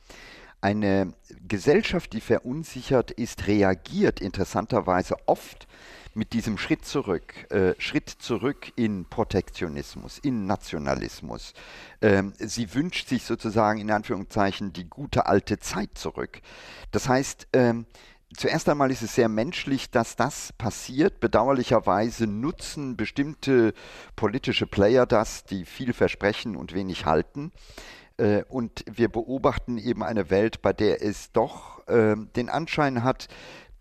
[0.67, 1.13] Eine
[1.47, 5.69] Gesellschaft, die verunsichert ist, reagiert interessanterweise oft
[6.13, 11.55] mit diesem Schritt zurück, äh, Schritt zurück in Protektionismus, in Nationalismus.
[12.03, 16.41] Ähm, sie wünscht sich sozusagen in Anführungszeichen die gute alte Zeit zurück.
[16.91, 17.87] Das heißt, ähm,
[18.37, 21.21] Zuerst einmal ist es sehr menschlich, dass das passiert.
[21.21, 23.73] Bedauerlicherweise nutzen bestimmte
[24.17, 27.53] politische Player das, die viel versprechen und wenig halten.
[28.19, 33.29] Äh, und wir beobachten eben eine Welt, bei der es doch äh, den Anschein hat,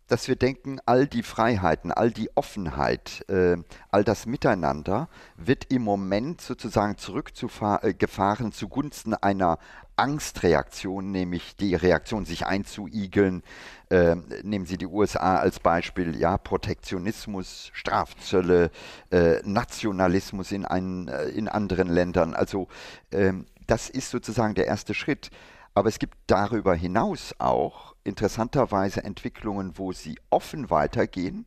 [0.08, 3.58] dass wir denken, all die Freiheiten, all die Offenheit, äh,
[3.89, 9.58] all das Miteinander wird im Moment sozusagen zurückgefahren zugunsten einer
[9.95, 13.43] Angstreaktion, nämlich die Reaktion, sich einzuigeln.
[13.89, 18.71] Äh, nehmen Sie die USA als Beispiel, ja, Protektionismus, Strafzölle,
[19.10, 22.34] äh, Nationalismus in, einen, äh, in anderen Ländern.
[22.34, 22.67] Also
[23.12, 25.30] ähm, das ist sozusagen der erste Schritt.
[25.73, 31.45] Aber es gibt darüber hinaus auch interessanterweise Entwicklungen, wo sie offen weitergehen,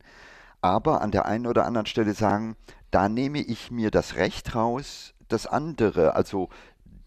[0.61, 2.55] aber an der einen oder anderen Stelle sagen,
[2.91, 6.49] da nehme ich mir das Recht raus, das andere, also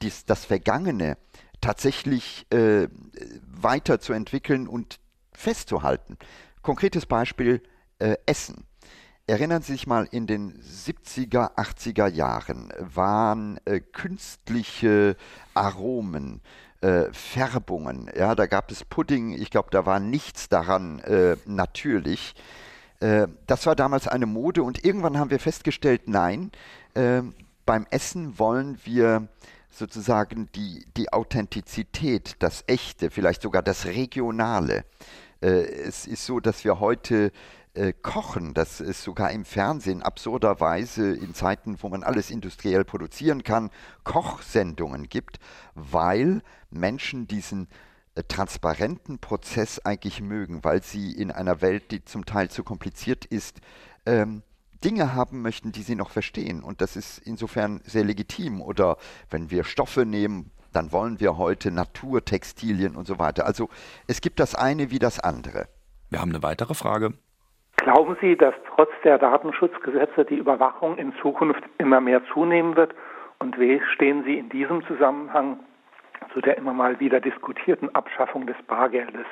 [0.00, 1.16] dies, das Vergangene,
[1.60, 2.88] tatsächlich äh,
[3.46, 4.98] weiterzuentwickeln und
[5.32, 6.18] festzuhalten.
[6.62, 7.62] Konkretes Beispiel
[7.98, 8.64] äh, Essen.
[9.32, 15.16] Erinnern Sie sich mal, in den 70er, 80er Jahren waren äh, künstliche
[15.54, 16.42] Aromen,
[16.82, 22.34] äh, Färbungen, ja, da gab es Pudding, ich glaube, da war nichts daran äh, natürlich.
[23.00, 26.52] Äh, das war damals eine Mode und irgendwann haben wir festgestellt, nein,
[26.92, 27.22] äh,
[27.64, 29.28] beim Essen wollen wir
[29.70, 34.84] sozusagen die, die Authentizität, das Echte, vielleicht sogar das Regionale.
[35.40, 37.32] Äh, es ist so, dass wir heute
[37.74, 43.44] äh, kochen, dass es sogar im Fernsehen absurderweise in Zeiten, wo man alles industriell produzieren
[43.44, 43.70] kann,
[44.04, 45.38] Kochsendungen gibt,
[45.74, 47.68] weil Menschen diesen
[48.14, 53.24] äh, transparenten Prozess eigentlich mögen, weil sie in einer Welt, die zum Teil zu kompliziert
[53.24, 53.60] ist,
[54.04, 54.42] ähm,
[54.84, 56.62] Dinge haben möchten, die sie noch verstehen.
[56.62, 58.60] Und das ist insofern sehr legitim.
[58.60, 58.98] Oder
[59.30, 63.46] wenn wir Stoffe nehmen, dann wollen wir heute Naturtextilien und so weiter.
[63.46, 63.68] Also
[64.06, 65.68] es gibt das eine wie das andere.
[66.10, 67.14] Wir haben eine weitere Frage.
[67.82, 72.94] Glauben Sie, dass trotz der Datenschutzgesetze die Überwachung in Zukunft immer mehr zunehmen wird?
[73.40, 75.58] Und wie stehen Sie in diesem Zusammenhang
[76.32, 79.26] zu der immer mal wieder diskutierten Abschaffung des Bargeldes?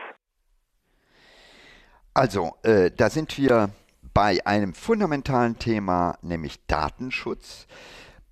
[2.12, 3.70] Also, äh, da sind wir
[4.12, 7.68] bei einem fundamentalen Thema, nämlich Datenschutz.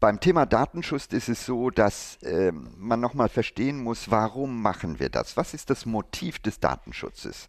[0.00, 5.10] Beim Thema Datenschutz ist es so, dass äh, man nochmal verstehen muss, warum machen wir
[5.10, 5.36] das?
[5.36, 7.48] Was ist das Motiv des Datenschutzes?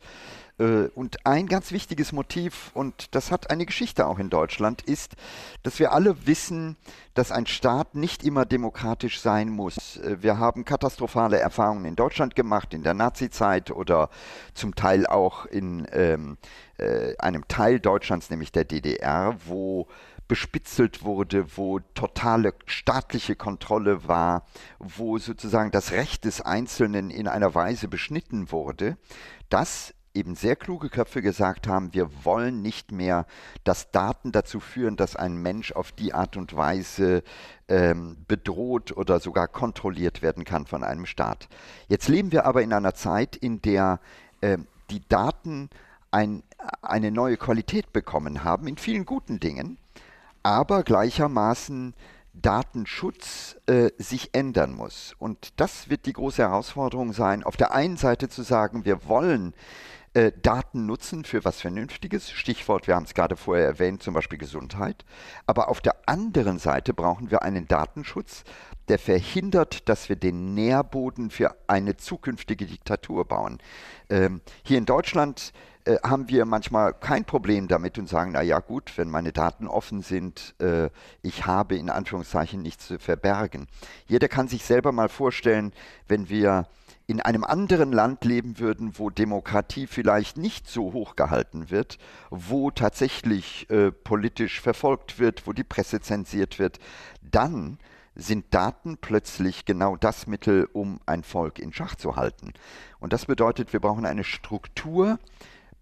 [0.59, 5.15] Äh, und ein ganz wichtiges Motiv, und das hat eine Geschichte auch in Deutschland, ist,
[5.63, 6.75] dass wir alle wissen,
[7.13, 9.97] dass ein Staat nicht immer demokratisch sein muss.
[9.97, 14.09] Äh, wir haben katastrophale Erfahrungen in Deutschland gemacht, in der Nazizeit oder
[14.53, 16.37] zum Teil auch in ähm,
[16.77, 19.87] äh, einem Teil Deutschlands, nämlich der DDR, wo
[20.27, 24.45] bespitzelt wurde, wo totale staatliche Kontrolle war,
[24.77, 28.97] wo sozusagen das Recht des Einzelnen in einer Weise beschnitten wurde.
[29.49, 33.25] Das eben sehr kluge Köpfe gesagt haben, wir wollen nicht mehr,
[33.63, 37.23] dass Daten dazu führen, dass ein Mensch auf die Art und Weise
[37.69, 41.47] ähm, bedroht oder sogar kontrolliert werden kann von einem Staat.
[41.87, 43.99] Jetzt leben wir aber in einer Zeit, in der
[44.41, 44.57] äh,
[44.89, 45.69] die Daten
[46.11, 46.43] ein,
[46.81, 49.77] eine neue Qualität bekommen haben, in vielen guten Dingen,
[50.43, 51.93] aber gleichermaßen
[52.33, 55.15] Datenschutz äh, sich ändern muss.
[55.19, 59.53] Und das wird die große Herausforderung sein, auf der einen Seite zu sagen, wir wollen
[60.13, 62.31] äh, Daten nutzen für was Vernünftiges.
[62.31, 65.05] Stichwort, wir haben es gerade vorher erwähnt, zum Beispiel Gesundheit.
[65.45, 68.43] Aber auf der anderen Seite brauchen wir einen Datenschutz,
[68.87, 73.59] der verhindert, dass wir den Nährboden für eine zukünftige Diktatur bauen.
[74.09, 75.53] Ähm, hier in Deutschland
[75.85, 79.67] äh, haben wir manchmal kein Problem damit und sagen, na ja gut, wenn meine Daten
[79.67, 80.89] offen sind, äh,
[81.21, 83.67] ich habe in Anführungszeichen nichts zu verbergen.
[84.07, 85.71] Jeder kann sich selber mal vorstellen,
[86.07, 86.67] wenn wir
[87.09, 91.97] in einem anderen Land leben würden, wo Demokratie vielleicht nicht so hoch gehalten wird,
[92.29, 96.77] wo tatsächlich äh, politisch verfolgt wird, wo die Presse zensiert wird,
[97.23, 97.79] dann
[98.13, 102.53] sind Daten plötzlich genau das Mittel, um ein Volk in Schach zu halten.
[102.99, 105.17] Und das bedeutet, wir brauchen eine Struktur,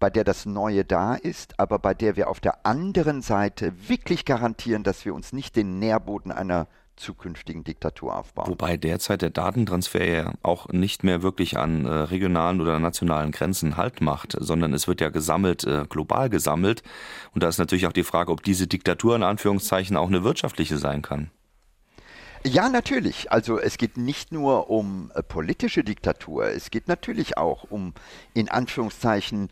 [0.00, 4.24] bei der das Neue da ist, aber bei der wir auf der anderen Seite wirklich
[4.24, 8.48] garantieren, dass wir uns nicht den Nährboden einer zukünftigen Diktatur aufbauen.
[8.48, 13.76] Wobei derzeit der Datentransfer ja auch nicht mehr wirklich an äh, regionalen oder nationalen Grenzen
[13.76, 16.82] Halt macht, sondern es wird ja gesammelt, äh, global gesammelt.
[17.34, 20.78] Und da ist natürlich auch die Frage, ob diese Diktatur in Anführungszeichen auch eine wirtschaftliche
[20.78, 21.30] sein kann.
[22.44, 23.32] Ja, natürlich.
[23.32, 27.94] Also es geht nicht nur um äh, politische Diktatur, es geht natürlich auch um
[28.32, 29.48] in Anführungszeichen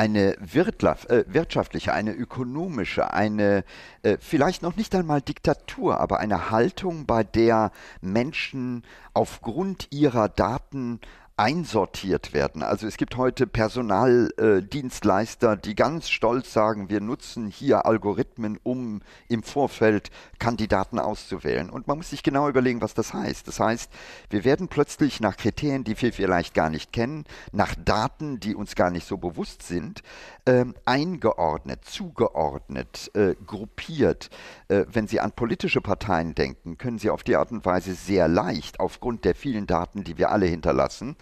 [0.00, 3.64] eine äh, wirtschaftliche, eine ökonomische, eine
[4.02, 8.82] äh, vielleicht noch nicht einmal Diktatur, aber eine Haltung, bei der Menschen
[9.12, 11.00] aufgrund ihrer Daten
[11.40, 12.62] einsortiert werden.
[12.62, 19.00] Also es gibt heute Personaldienstleister, äh, die ganz stolz sagen, wir nutzen hier Algorithmen, um
[19.26, 21.70] im Vorfeld Kandidaten auszuwählen.
[21.70, 23.48] Und man muss sich genau überlegen, was das heißt.
[23.48, 23.90] Das heißt,
[24.28, 28.74] wir werden plötzlich nach Kriterien, die wir vielleicht gar nicht kennen, nach Daten, die uns
[28.74, 30.02] gar nicht so bewusst sind,
[30.44, 34.28] äh, eingeordnet, zugeordnet, äh, gruppiert.
[34.68, 38.28] Äh, wenn Sie an politische Parteien denken, können Sie auf die Art und Weise sehr
[38.28, 41.16] leicht, aufgrund der vielen Daten, die wir alle hinterlassen,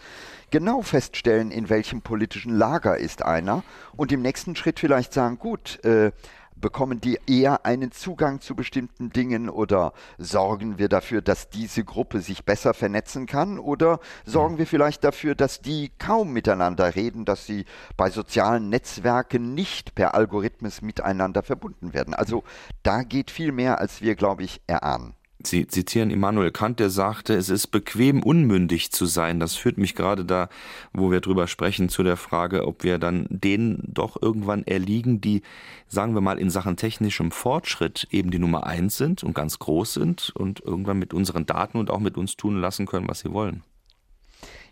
[0.51, 3.63] genau feststellen, in welchem politischen Lager ist einer
[3.97, 6.13] und im nächsten Schritt vielleicht sagen, gut, äh,
[6.61, 12.21] bekommen die eher einen Zugang zu bestimmten Dingen oder sorgen wir dafür, dass diese Gruppe
[12.21, 17.47] sich besser vernetzen kann oder sorgen wir vielleicht dafür, dass die kaum miteinander reden, dass
[17.47, 17.65] sie
[17.97, 22.15] bei sozialen Netzwerken nicht per Algorithmus miteinander verbunden werden.
[22.15, 22.45] Also
[22.83, 25.15] da geht viel mehr, als wir, glaube ich, erahnen.
[25.41, 29.39] Sie zitieren Immanuel Kant, der sagte, es ist bequem, unmündig zu sein.
[29.39, 30.49] Das führt mich gerade da,
[30.93, 35.43] wo wir drüber sprechen, zu der Frage, ob wir dann denen doch irgendwann erliegen, die,
[35.87, 39.95] sagen wir mal, in Sachen technischem Fortschritt eben die Nummer eins sind und ganz groß
[39.95, 43.33] sind und irgendwann mit unseren Daten und auch mit uns tun lassen können, was sie
[43.33, 43.63] wollen.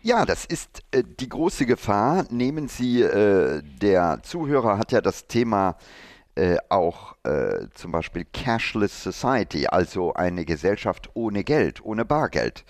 [0.01, 2.25] Ja, das ist äh, die große Gefahr.
[2.29, 6.06] Nehmen Sie, äh, der Zuhörer hat ja das Thema äh,
[6.69, 12.63] auch äh, zum Beispiel Cashless Society, also eine Gesellschaft ohne Geld, ohne Bargeld.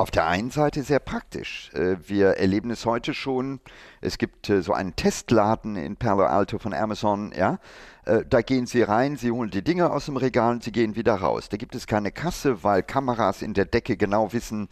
[0.00, 1.70] Auf der einen Seite sehr praktisch.
[1.74, 3.60] Äh, wir erleben es heute schon.
[4.00, 7.58] Es gibt äh, so einen Testladen in Palo Alto von Amazon, ja.
[8.06, 10.96] Äh, da gehen Sie rein, Sie holen die Dinge aus dem Regal und Sie gehen
[10.96, 11.50] wieder raus.
[11.50, 14.70] Da gibt es keine Kasse, weil Kameras in der Decke genau wissen,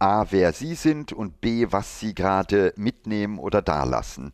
[0.00, 4.32] A, wer Sie sind und B, was Sie gerade mitnehmen oder dalassen.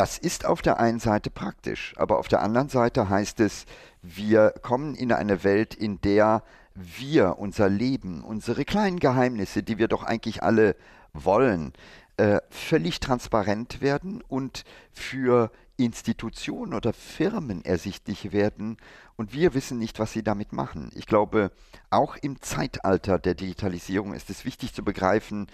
[0.00, 3.66] Das ist auf der einen Seite praktisch, aber auf der anderen Seite heißt es,
[4.00, 6.42] wir kommen in eine Welt, in der
[6.74, 10.74] wir unser Leben, unsere kleinen Geheimnisse, die wir doch eigentlich alle
[11.12, 11.74] wollen,
[12.16, 15.50] äh, völlig transparent werden und für
[15.84, 18.76] Institutionen oder Firmen ersichtlich werden
[19.16, 20.90] und wir wissen nicht, was sie damit machen.
[20.94, 21.52] Ich glaube,
[21.90, 25.46] auch im Zeitalter der Digitalisierung ist es wichtig zu begreifen,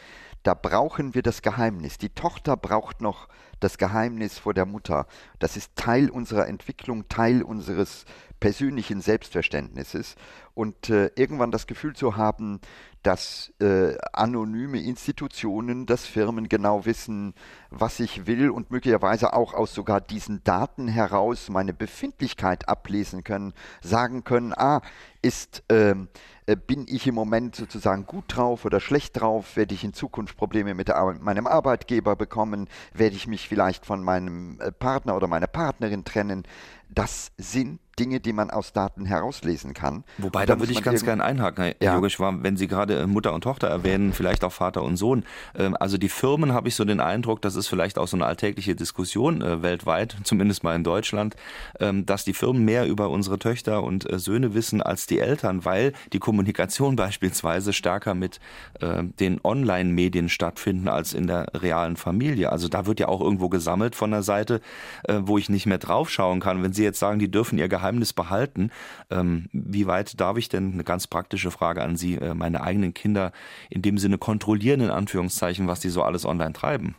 [0.42, 1.98] da brauchen wir das Geheimnis.
[1.98, 5.06] Die Tochter braucht noch das Geheimnis vor der Mutter.
[5.40, 8.04] Das ist Teil unserer Entwicklung, Teil unseres
[8.38, 10.14] persönlichen Selbstverständnisses.
[10.54, 12.60] Und äh, irgendwann das Gefühl zu haben,
[13.06, 17.34] dass äh, anonyme Institutionen, dass Firmen genau wissen,
[17.70, 23.54] was ich will und möglicherweise auch aus sogar diesen Daten heraus meine Befindlichkeit ablesen können,
[23.80, 24.80] sagen können, ah,
[25.22, 26.08] ist, ähm,
[26.46, 30.36] äh, bin ich im Moment sozusagen gut drauf oder schlecht drauf, werde ich in Zukunft
[30.36, 35.28] Probleme mit der, meinem Arbeitgeber bekommen, werde ich mich vielleicht von meinem äh, Partner oder
[35.28, 36.42] meiner Partnerin trennen.
[36.88, 40.04] Das sind Dinge, die man aus Daten herauslesen kann.
[40.18, 41.94] Wobei, da, würde ich ganz gerne einhaken, Herr ja.
[41.94, 45.24] Jogisch, wenn Sie gerade äh, Mutter und Tochter erwähnen, vielleicht auch Vater und Sohn.
[45.56, 48.26] Ähm, also die Firmen, habe ich so den Eindruck, das ist vielleicht auch so eine
[48.26, 51.36] alltägliche Diskussion äh, weltweit, zumindest mal in Deutschland,
[51.80, 55.64] ähm, dass die Firmen mehr über unsere Töchter und äh, Söhne wissen als die Eltern,
[55.64, 58.40] weil die Kommunikation beispielsweise stärker mit
[58.80, 62.52] äh, den Online-Medien stattfinden als in der realen Familie.
[62.52, 64.60] Also da wird ja auch irgendwo gesammelt von der Seite,
[65.08, 66.62] wo ich nicht mehr draufschauen kann.
[66.62, 68.70] Wenn Sie jetzt sagen, die dürfen ihr Geheimnis behalten,
[69.10, 72.94] ähm, wie weit darf ich denn, eine ganz praktische Frage an Sie, äh, meine eigenen
[72.94, 73.32] Kinder
[73.70, 76.96] in dem Sinne kontrollieren, in Anführungszeichen, was die so alles online treiben?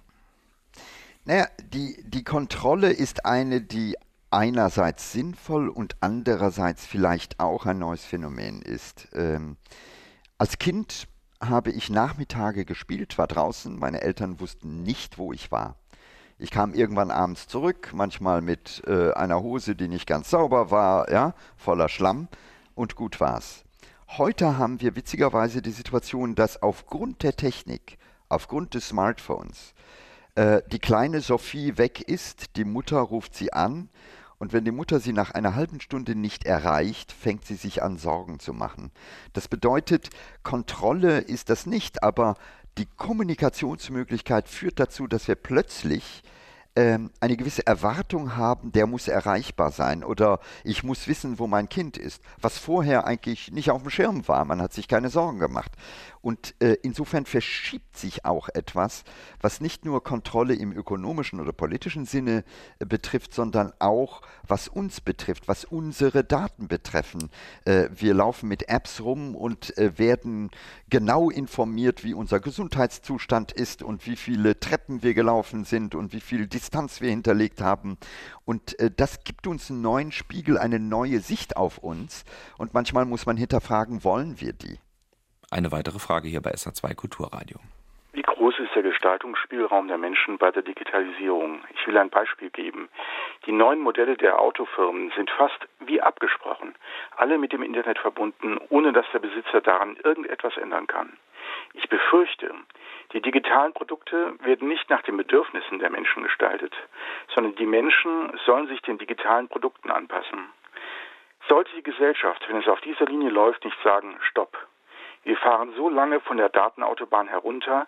[1.26, 3.98] Naja, die, die Kontrolle ist eine, die
[4.32, 9.10] einerseits sinnvoll und andererseits vielleicht auch ein neues Phänomen ist.
[9.14, 9.58] Ähm,
[10.38, 11.08] als Kind
[11.42, 15.76] habe ich Nachmittage gespielt, war draußen, meine Eltern wussten nicht, wo ich war.
[16.40, 21.12] Ich kam irgendwann abends zurück, manchmal mit äh, einer Hose, die nicht ganz sauber war,
[21.12, 22.28] ja, voller Schlamm,
[22.76, 23.64] und gut war's.
[24.08, 27.98] Heute haben wir witzigerweise die Situation, dass aufgrund der Technik,
[28.30, 29.74] aufgrund des Smartphones,
[30.36, 33.90] äh, die kleine Sophie weg ist, die Mutter ruft sie an
[34.38, 37.98] und wenn die Mutter sie nach einer halben Stunde nicht erreicht, fängt sie sich an,
[37.98, 38.92] Sorgen zu machen.
[39.34, 40.12] Das bedeutet,
[40.44, 42.36] Kontrolle ist das nicht, aber
[42.78, 46.24] die Kommunikationsmöglichkeit führt dazu, dass wir plötzlich
[46.76, 51.70] ähm, eine gewisse Erwartung haben, der muss erreichbar sein oder ich muss wissen, wo mein
[51.70, 54.46] Kind ist, was vorher eigentlich nicht auf dem Schirm war.
[54.46, 55.72] Man hat sich keine Sorgen gemacht.
[56.28, 59.06] Und äh, insofern verschiebt sich auch etwas,
[59.40, 62.44] was nicht nur Kontrolle im ökonomischen oder politischen Sinne
[62.80, 67.30] äh, betrifft, sondern auch was uns betrifft, was unsere Daten betreffen.
[67.64, 70.52] Äh, wir laufen mit Apps rum und äh, werden
[70.90, 76.20] genau informiert, wie unser Gesundheitszustand ist und wie viele Treppen wir gelaufen sind und wie
[76.20, 77.98] viel Distanz wir hinterlegt haben.
[78.44, 82.26] Und äh, das gibt uns einen neuen Spiegel, eine neue Sicht auf uns.
[82.58, 84.78] Und manchmal muss man hinterfragen, wollen wir die?
[85.50, 87.58] Eine weitere Frage hier bei SA2 Kulturradio.
[88.12, 91.62] Wie groß ist der Gestaltungsspielraum der Menschen bei der Digitalisierung?
[91.74, 92.89] Ich will ein Beispiel geben.
[93.45, 96.76] Die neuen Modelle der Autofirmen sind fast wie abgesprochen,
[97.16, 101.18] alle mit dem Internet verbunden, ohne dass der Besitzer daran irgendetwas ändern kann.
[101.76, 102.54] Ich befürchte,
[103.14, 106.76] die digitalen Produkte werden nicht nach den Bedürfnissen der Menschen gestaltet,
[107.34, 110.50] sondern die Menschen sollen sich den digitalen Produkten anpassen.
[111.48, 114.66] Sollte die Gesellschaft, wenn es auf dieser Linie läuft, nicht sagen, stopp,
[115.28, 117.88] wir fahren so lange von der Datenautobahn herunter,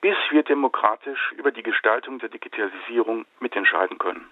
[0.00, 4.28] bis wir demokratisch über die Gestaltung der Digitalisierung mitentscheiden können.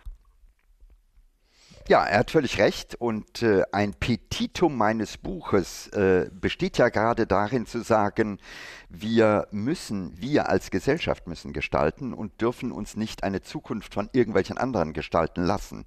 [1.89, 2.97] Ja, er hat völlig recht.
[2.97, 8.39] Und äh, ein Petitum meines Buches äh, besteht ja gerade darin zu sagen,
[8.91, 14.59] wir müssen, wir als Gesellschaft müssen gestalten und dürfen uns nicht eine Zukunft von irgendwelchen
[14.59, 15.87] anderen gestalten lassen.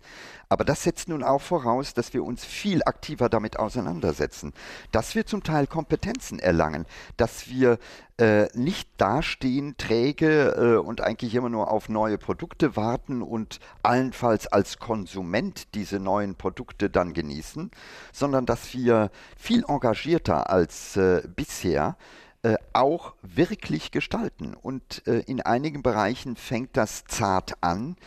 [0.50, 4.54] Aber das setzt nun auch voraus, dass wir uns viel aktiver damit auseinandersetzen,
[4.92, 6.88] dass wir zum Teil Kompetenzen erlangen,
[7.18, 7.78] dass wir
[8.18, 14.48] äh, nicht dastehen, träge äh, und eigentlich immer nur auf neue Produkte warten und allenfalls
[14.48, 17.72] als Konsument diese neuen Produkte dann genießen,
[18.12, 21.98] sondern dass wir viel engagierter als äh, bisher
[22.44, 24.56] äh, auch wirklich gestalten.
[24.56, 27.98] Und äh, in einigen Bereichen fängt das zart an.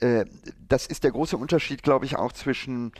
[0.00, 0.24] Äh,
[0.66, 2.92] das ist der große Unterschied, glaube ich, auch zwischen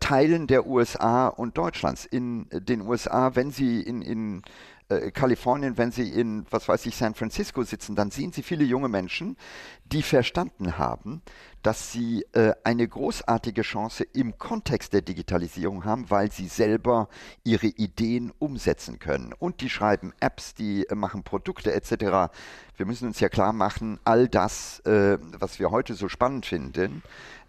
[0.00, 2.04] Teilen der USA und Deutschlands.
[2.04, 4.42] In den USA, wenn Sie in, in
[4.88, 8.64] äh, Kalifornien, wenn Sie in, was weiß ich, San Francisco sitzen, dann sehen Sie viele
[8.64, 9.36] junge Menschen,
[9.92, 11.22] die verstanden haben,
[11.62, 17.08] dass sie äh, eine großartige Chance im Kontext der Digitalisierung haben, weil sie selber
[17.44, 19.32] ihre Ideen umsetzen können.
[19.32, 22.32] Und die schreiben Apps, die äh, machen Produkte etc.
[22.76, 27.02] Wir müssen uns ja klar machen, all das, äh, was wir heute so spannend finden,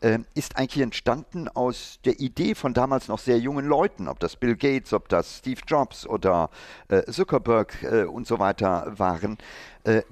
[0.03, 4.35] äh, ist eigentlich entstanden aus der Idee von damals noch sehr jungen Leuten, ob das
[4.35, 6.49] Bill Gates, ob das Steve Jobs oder
[6.89, 9.37] äh, Zuckerberg äh, und so weiter waren.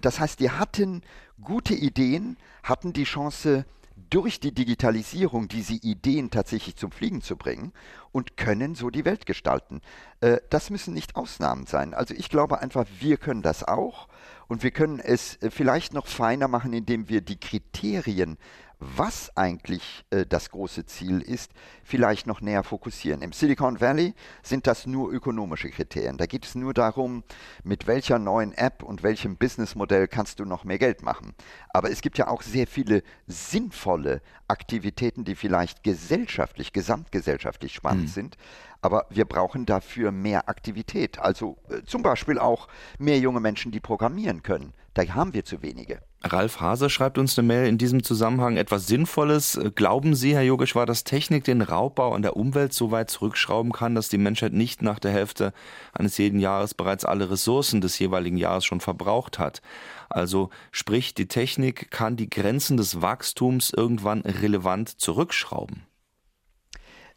[0.02, 1.02] das heißt, die hatten
[1.42, 3.66] gute Ideen, hatten die Chance,
[4.10, 7.72] durch die Digitalisierung diese Ideen tatsächlich zum Fliegen zu bringen
[8.12, 9.82] und können so die Welt gestalten.
[10.20, 11.94] Äh, das müssen nicht Ausnahmen sein.
[11.94, 14.08] Also ich glaube einfach, wir können das auch
[14.48, 18.38] und wir können es äh, vielleicht noch feiner machen, indem wir die Kriterien
[18.82, 21.52] was eigentlich äh, das große Ziel ist,
[21.84, 23.22] vielleicht noch näher fokussieren.
[23.22, 26.18] Im Silicon Valley sind das nur ökonomische Kriterien.
[26.18, 27.24] Da geht es nur darum,
[27.64, 31.36] mit welcher neuen App und welchem Businessmodell kannst du noch mehr Geld machen.
[31.70, 38.08] Aber es gibt ja auch sehr viele sinnvolle Aktivitäten, die vielleicht gesellschaftlich, gesamtgesellschaftlich spannend mhm.
[38.08, 38.38] sind.
[38.82, 41.20] Aber wir brauchen dafür mehr Aktivität.
[41.20, 42.68] Also äh, zum Beispiel auch
[42.98, 44.74] mehr junge Menschen, die programmieren können.
[44.94, 46.02] Da haben wir zu wenige.
[46.24, 49.60] Ralf Hase schreibt uns eine Mail in diesem Zusammenhang etwas Sinnvolles.
[49.76, 53.96] Glauben Sie, Herr Yogeshwar, dass Technik den Raubbau an der Umwelt so weit zurückschrauben kann,
[53.96, 55.54] dass die Menschheit nicht nach der Hälfte
[55.94, 59.62] eines jeden Jahres bereits alle Ressourcen des jeweiligen Jahres schon verbraucht hat?
[60.10, 65.88] Also sprich, die Technik kann die Grenzen des Wachstums irgendwann relevant zurückschrauben.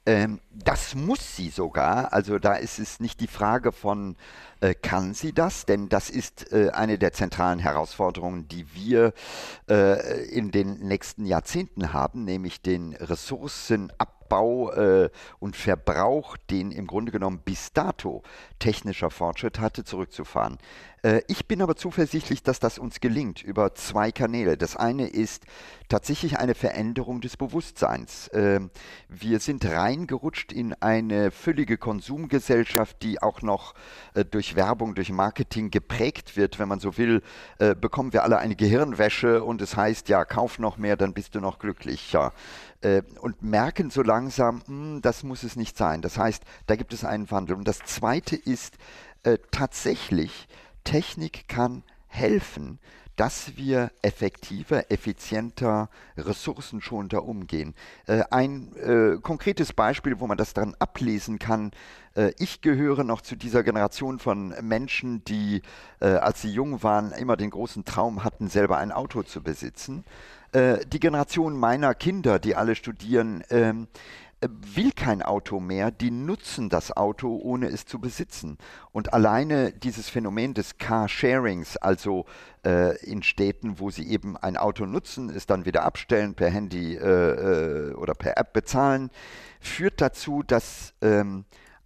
[0.07, 2.12] Ähm, das muss sie sogar.
[2.12, 4.16] Also da ist es nicht die Frage von,
[4.64, 5.66] äh, kann sie das?
[5.66, 9.12] Denn das ist äh, eine der zentralen Herausforderungen, die wir
[9.68, 14.14] äh, in den nächsten Jahrzehnten haben, nämlich den Ressourcenabbau
[15.38, 18.22] und Verbrauch, den im Grunde genommen bis dato
[18.58, 20.58] technischer Fortschritt hatte, zurückzufahren.
[21.28, 24.56] Ich bin aber zuversichtlich, dass das uns gelingt über zwei Kanäle.
[24.56, 25.44] Das eine ist
[25.88, 28.30] tatsächlich eine Veränderung des Bewusstseins.
[28.32, 28.70] Ähm,
[29.08, 33.74] wir sind reingerutscht in eine völlige Konsumgesellschaft, die auch noch
[34.14, 34.24] äh,
[34.57, 36.59] Werbung, durch Marketing geprägt wird.
[36.59, 37.22] Wenn man so will,
[37.59, 41.34] äh, bekommen wir alle eine Gehirnwäsche und es heißt, ja, kauf noch mehr, dann bist
[41.34, 42.32] du noch glücklicher.
[43.22, 46.02] Und merken so langsam, hm, das muss es nicht sein.
[46.02, 47.57] Das heißt, da gibt es einen Wandel.
[47.57, 48.76] Und das Zweite ist
[49.50, 50.48] tatsächlich,
[50.84, 52.78] Technik kann helfen,
[53.16, 57.74] dass wir effektiver, effizienter, ressourcenschonender umgehen.
[58.06, 61.70] Äh, ein äh, konkretes Beispiel, wo man das dann ablesen kann,
[62.16, 65.62] äh, ich gehöre noch zu dieser Generation von Menschen, die,
[66.00, 70.04] äh, als sie jung waren, immer den großen Traum hatten, selber ein Auto zu besitzen.
[70.52, 73.88] Äh, die Generation meiner Kinder, die alle studieren, ähm,
[74.41, 78.59] will kein Auto mehr, die nutzen das Auto, ohne es zu besitzen.
[78.93, 82.26] Und alleine dieses Phänomen des Car-Sharings, also
[82.64, 86.95] äh, in Städten, wo sie eben ein Auto nutzen, es dann wieder abstellen, per Handy
[86.95, 89.11] äh, äh oder per App bezahlen,
[89.61, 91.45] führt dazu, dass ähm,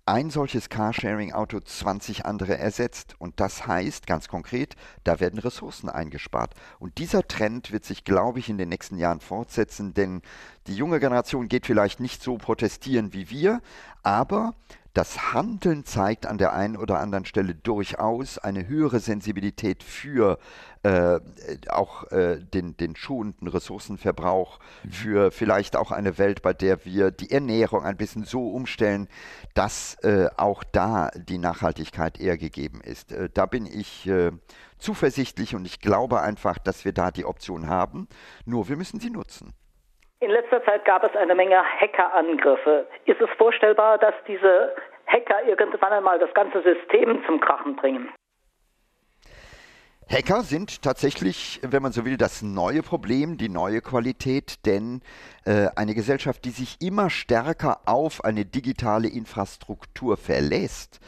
[0.09, 3.15] ein solches Carsharing-Auto 20 andere ersetzt.
[3.19, 6.55] Und das heißt ganz konkret, da werden Ressourcen eingespart.
[6.79, 10.23] Und dieser Trend wird sich, glaube ich, in den nächsten Jahren fortsetzen, denn
[10.67, 13.61] die junge Generation geht vielleicht nicht so protestieren wie wir,
[14.03, 14.55] aber
[14.99, 20.41] das Handeln zeigt an der einen oder anderen Stelle durchaus eine höhere Sensibilität für
[20.83, 21.21] äh,
[21.69, 24.91] auch äh, den, den schonenden Ressourcenverbrauch, mhm.
[24.91, 29.07] für vielleicht auch eine Welt, bei der wir die Ernährung ein bisschen so umstellen,
[29.55, 33.13] dass äh, auch da die Nachhaltigkeit eher gegeben ist.
[33.13, 34.33] Äh, da bin ich äh,
[34.79, 38.09] zuversichtlich und ich glaube einfach, dass wir da die Option haben,
[38.47, 39.55] nur wir müssen sie nutzen.
[40.21, 42.89] In letzter Zeit gab es eine Menge Hackerangriffe.
[43.05, 44.75] Ist es vorstellbar, dass diese
[45.07, 48.13] Hacker irgendwann einmal das ganze System zum Krachen bringen?
[50.11, 55.03] Hacker sind tatsächlich, wenn man so will, das neue Problem, die neue Qualität, denn
[55.45, 60.99] äh, eine Gesellschaft, die sich immer stärker auf eine digitale Infrastruktur verlässt,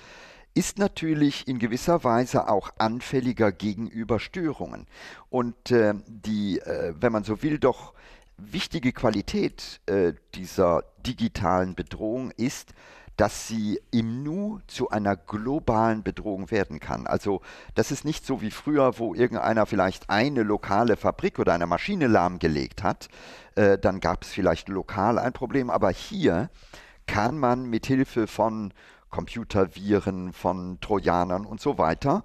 [0.54, 4.86] ist natürlich in gewisser Weise auch anfälliger gegenüber Störungen.
[5.30, 7.94] Und äh, die, äh, wenn man so will, doch
[8.40, 12.72] wichtige Qualität äh, dieser digitalen Bedrohung ist,
[13.16, 17.06] dass sie im Nu zu einer globalen Bedrohung werden kann.
[17.06, 17.42] Also
[17.74, 22.06] das ist nicht so wie früher, wo irgendeiner vielleicht eine lokale Fabrik oder eine Maschine
[22.06, 23.08] lahmgelegt hat.
[23.56, 26.48] Äh, dann gab es vielleicht lokal ein Problem, aber hier
[27.06, 28.72] kann man mit Hilfe von
[29.10, 32.24] Computerviren, von Trojanern und so weiter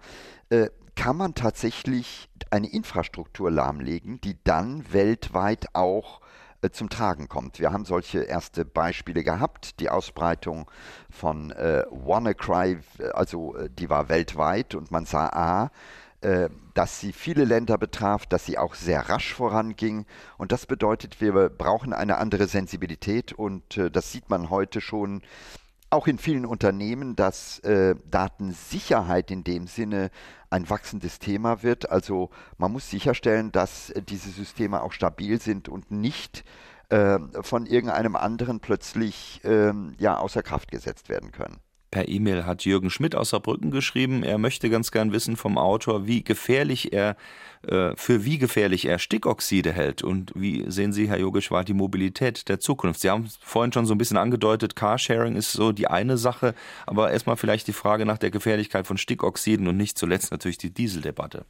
[0.50, 6.22] äh, kann man tatsächlich eine Infrastruktur lahmlegen, die dann weltweit auch
[6.62, 7.60] äh, zum Tragen kommt.
[7.60, 9.80] Wir haben solche erste Beispiele gehabt.
[9.80, 10.70] Die Ausbreitung
[11.10, 12.80] von äh, WannaCry,
[13.14, 15.72] also äh, die war weltweit und man sah A,
[16.22, 20.06] äh, dass sie viele Länder betraf, dass sie auch sehr rasch voranging.
[20.38, 25.22] Und das bedeutet, wir brauchen eine andere Sensibilität und äh, das sieht man heute schon
[25.92, 30.10] auch in vielen Unternehmen, dass äh, Datensicherheit in dem Sinne
[30.56, 31.90] ein wachsendes Thema wird.
[31.90, 36.44] Also man muss sicherstellen, dass äh, diese Systeme auch stabil sind und nicht
[36.90, 41.58] äh, von irgendeinem anderen plötzlich äh, ja, außer Kraft gesetzt werden können.
[41.96, 46.06] Per E-Mail hat Jürgen Schmidt aus Saarbrücken geschrieben, er möchte ganz gern wissen vom Autor,
[46.06, 47.16] wie gefährlich er,
[47.66, 50.04] äh, für wie gefährlich er Stickoxide hält.
[50.04, 53.00] Und wie sehen Sie, Herr Jogischwar, die Mobilität der Zukunft?
[53.00, 56.54] Sie haben vorhin schon so ein bisschen angedeutet, Carsharing ist so die eine Sache,
[56.86, 60.72] aber erstmal vielleicht die Frage nach der Gefährlichkeit von Stickoxiden und nicht zuletzt natürlich die
[60.72, 61.46] Dieseldebatte.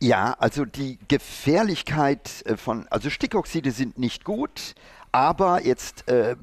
[0.00, 4.76] Ja, also die Gefährlichkeit äh, von, also Stickoxide sind nicht gut,
[5.16, 6.36] aber jetzt äh,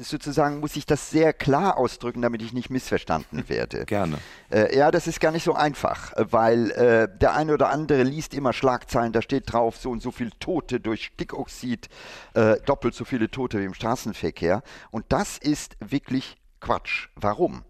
[0.00, 3.84] sozusagen muss ich das sehr klar ausdrücken, damit ich nicht missverstanden werde.
[3.84, 4.18] Gerne.
[4.50, 8.34] Äh, ja, das ist gar nicht so einfach, weil äh, der eine oder andere liest
[8.34, 11.88] immer Schlagzeilen, da steht drauf, so und so viele Tote durch Stickoxid,
[12.34, 14.64] äh, doppelt so viele Tote wie im Straßenverkehr.
[14.90, 17.06] Und das ist wirklich Quatsch.
[17.14, 17.62] Warum?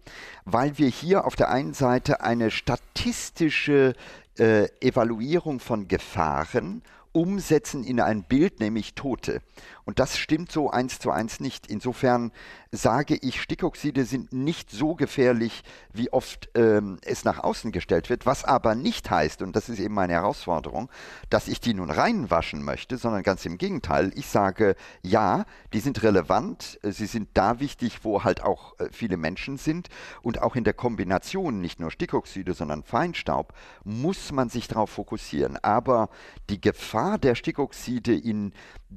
[0.45, 3.93] Weil wir hier auf der einen Seite eine statistische
[4.39, 6.81] äh, Evaluierung von Gefahren
[7.13, 9.41] umsetzen in ein Bild, nämlich Tote.
[9.85, 11.67] Und das stimmt so eins zu eins nicht.
[11.67, 12.31] Insofern
[12.71, 18.25] sage ich, Stickoxide sind nicht so gefährlich, wie oft ähm, es nach außen gestellt wird,
[18.25, 20.89] was aber nicht heißt, und das ist eben meine Herausforderung,
[21.29, 24.11] dass ich die nun reinwaschen möchte, sondern ganz im Gegenteil.
[24.15, 29.17] Ich sage, ja, die sind relevant, sie sind da wichtig, wo halt auch äh, viele
[29.17, 29.89] Menschen sind
[30.21, 33.53] und auch in der Kombination nicht nur Stickoxide, sondern Feinstaub
[33.83, 35.57] muss man sich darauf fokussieren.
[35.61, 36.09] Aber
[36.49, 38.53] die Gefahr der Stickoxide in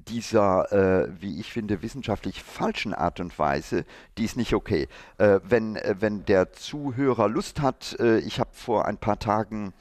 [0.08, 3.84] dieser, äh, wie ich finde, wissenschaftlich falschen Art und Weise,
[4.18, 4.88] die ist nicht okay.
[5.18, 9.72] Äh, wenn, äh, wenn der Zuhörer Lust hat, äh, ich habe vor ein paar Tagen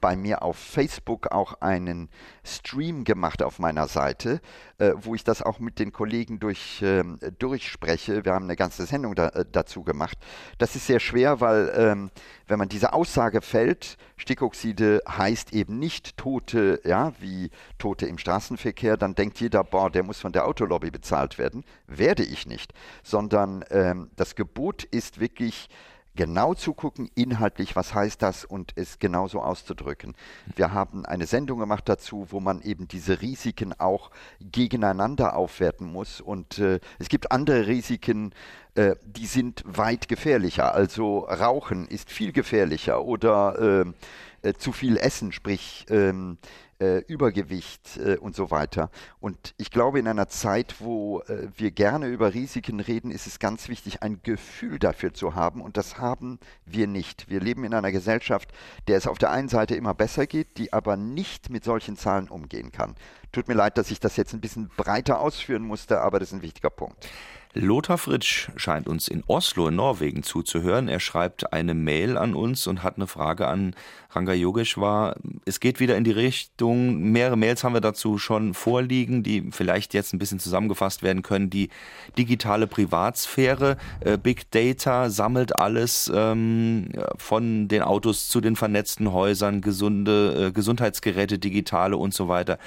[0.00, 2.08] bei mir auf Facebook auch einen
[2.44, 4.40] Stream gemacht auf meiner Seite,
[4.78, 7.02] äh, wo ich das auch mit den Kollegen durch, äh,
[7.38, 8.24] durchspreche.
[8.24, 10.18] Wir haben eine ganze Sendung da, äh, dazu gemacht.
[10.58, 12.10] Das ist sehr schwer, weil ähm,
[12.46, 18.96] wenn man diese Aussage fällt, Stickoxide heißt eben nicht Tote, ja, wie Tote im Straßenverkehr,
[18.96, 21.64] dann denkt jeder, boah, der muss von der Autolobby bezahlt werden.
[21.86, 22.72] Werde ich nicht,
[23.02, 25.68] sondern ähm, das Gebot ist wirklich
[26.18, 30.16] genau zu gucken, inhaltlich, was heißt das und es genauso auszudrücken.
[30.56, 34.10] Wir haben eine Sendung gemacht dazu, wo man eben diese Risiken auch
[34.40, 36.20] gegeneinander aufwerten muss.
[36.20, 38.34] Und äh, es gibt andere Risiken,
[38.74, 40.74] äh, die sind weit gefährlicher.
[40.74, 43.84] Also Rauchen ist viel gefährlicher oder
[44.42, 46.38] äh, äh zu viel Essen, sprich ähm,
[46.80, 48.90] äh, Übergewicht äh, und so weiter.
[49.20, 53.38] Und ich glaube, in einer Zeit, wo äh, wir gerne über Risiken reden, ist es
[53.38, 55.60] ganz wichtig, ein Gefühl dafür zu haben.
[55.60, 57.28] Und das haben wir nicht.
[57.28, 58.52] Wir leben in einer Gesellschaft,
[58.86, 62.28] der es auf der einen Seite immer besser geht, die aber nicht mit solchen Zahlen
[62.28, 62.94] umgehen kann.
[63.32, 66.34] Tut mir leid, dass ich das jetzt ein bisschen breiter ausführen musste, aber das ist
[66.34, 67.08] ein wichtiger Punkt.
[67.54, 70.88] Lothar Fritsch scheint uns in Oslo in Norwegen zuzuhören.
[70.88, 73.74] Er schreibt eine Mail an uns und hat eine Frage an
[74.10, 75.16] Ranga Yogeshwar.
[75.44, 79.92] Es geht wieder in die Richtung, mehrere Mails haben wir dazu schon vorliegen, die vielleicht
[79.92, 81.50] jetzt ein bisschen zusammengefasst werden können.
[81.50, 81.68] Die
[82.16, 89.60] digitale Privatsphäre, äh, Big Data sammelt alles ähm, von den Autos zu den vernetzten Häusern,
[89.60, 92.58] gesunde äh, Gesundheitsgeräte, digitale und so weiter.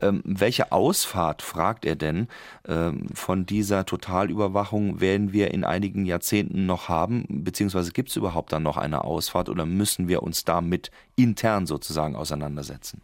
[0.00, 2.28] Ähm, welche Ausfahrt, fragt er denn,
[2.66, 7.24] ähm, von dieser Totalüberwachung werden wir in einigen Jahrzehnten noch haben?
[7.28, 12.16] Beziehungsweise gibt es überhaupt dann noch eine Ausfahrt oder müssen wir uns damit intern sozusagen
[12.16, 13.00] auseinandersetzen?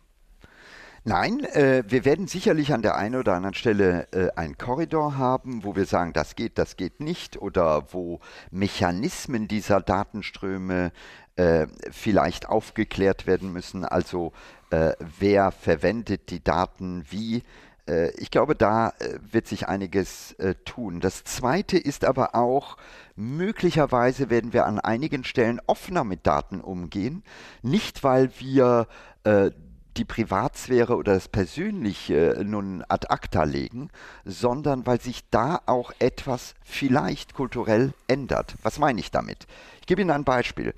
[1.04, 5.64] Nein, äh, wir werden sicherlich an der einen oder anderen Stelle äh, einen Korridor haben,
[5.64, 8.20] wo wir sagen, das geht, das geht nicht, oder wo
[8.52, 10.92] Mechanismen dieser Datenströme
[11.34, 13.84] äh, vielleicht aufgeklärt werden müssen.
[13.84, 14.32] Also
[14.72, 17.42] äh, wer verwendet die Daten wie.
[17.86, 21.00] Äh, ich glaube, da äh, wird sich einiges tun.
[21.00, 22.78] Das Zweite ist aber auch,
[23.14, 27.22] möglicherweise werden wir an einigen Stellen offener mit Daten umgehen.
[27.62, 28.88] Nicht, weil wir
[29.24, 33.90] die Privatsphäre oder das Persönliche nun ad acta legen,
[34.24, 38.56] sondern weil sich da auch etwas vielleicht kulturell ändert.
[38.64, 39.46] Was meine ich damit?
[39.80, 40.74] Ich gebe Ihnen ein Beispiel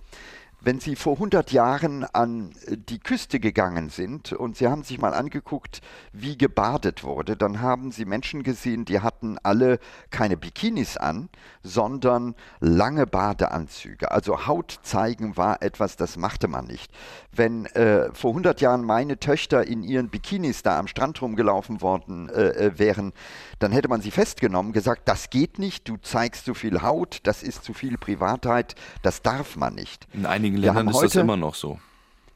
[0.65, 4.99] wenn Sie vor 100 Jahren an äh, die Küste gegangen sind und Sie haben sich
[4.99, 5.81] mal angeguckt,
[6.13, 9.79] wie gebadet wurde, dann haben Sie Menschen gesehen, die hatten alle
[10.11, 11.29] keine Bikinis an,
[11.63, 14.11] sondern lange Badeanzüge.
[14.11, 16.93] Also Haut zeigen war etwas, das machte man nicht.
[17.33, 22.29] Wenn äh, vor 100 Jahren meine Töchter in ihren Bikinis da am Strand rumgelaufen worden
[22.29, 23.13] äh, äh, wären,
[23.59, 27.43] dann hätte man sie festgenommen, gesagt, das geht nicht, du zeigst zu viel Haut, das
[27.43, 30.07] ist zu viel Privatheit, das darf man nicht.
[30.13, 30.27] In
[30.57, 31.79] Ländern ist das immer noch so.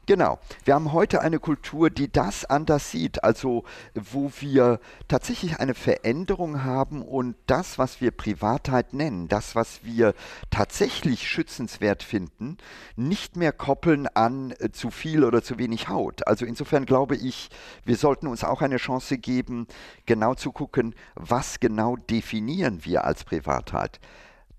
[0.09, 0.39] Genau.
[0.65, 3.63] Wir haben heute eine Kultur, die das anders sieht, also
[3.93, 10.15] wo wir tatsächlich eine Veränderung haben und das, was wir Privatheit nennen, das, was wir
[10.49, 12.57] tatsächlich schützenswert finden,
[12.95, 16.25] nicht mehr koppeln an äh, zu viel oder zu wenig Haut.
[16.25, 17.51] Also insofern glaube ich,
[17.85, 19.67] wir sollten uns auch eine Chance geben,
[20.07, 23.99] genau zu gucken, was genau definieren wir als Privatheit.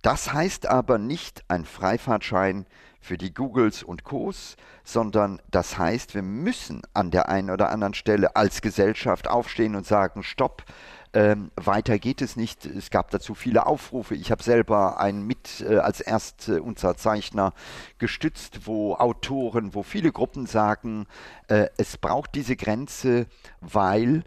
[0.03, 2.67] Das heißt aber nicht ein Freifahrtschein
[3.01, 7.95] für die Googles und Co's, sondern das heißt, wir müssen an der einen oder anderen
[7.95, 10.65] Stelle als Gesellschaft aufstehen und sagen, stopp,
[11.13, 12.67] ähm, weiter geht es nicht.
[12.67, 14.15] Es gab dazu viele Aufrufe.
[14.15, 17.53] Ich habe selber einen mit äh, als Erstunterzeichner
[17.99, 21.07] gestützt, wo Autoren, wo viele Gruppen sagen,
[21.49, 23.27] äh, es braucht diese Grenze,
[23.61, 24.23] weil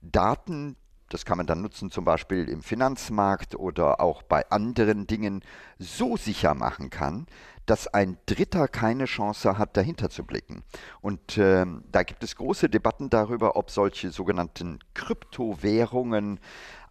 [0.00, 0.76] Daten,
[1.10, 5.44] das kann man dann nutzen zum Beispiel im Finanzmarkt oder auch bei anderen Dingen,
[5.78, 7.26] so sicher machen kann,
[7.66, 10.64] dass ein Dritter keine Chance hat, dahinter zu blicken.
[11.00, 16.40] Und äh, da gibt es große Debatten darüber, ob solche sogenannten Kryptowährungen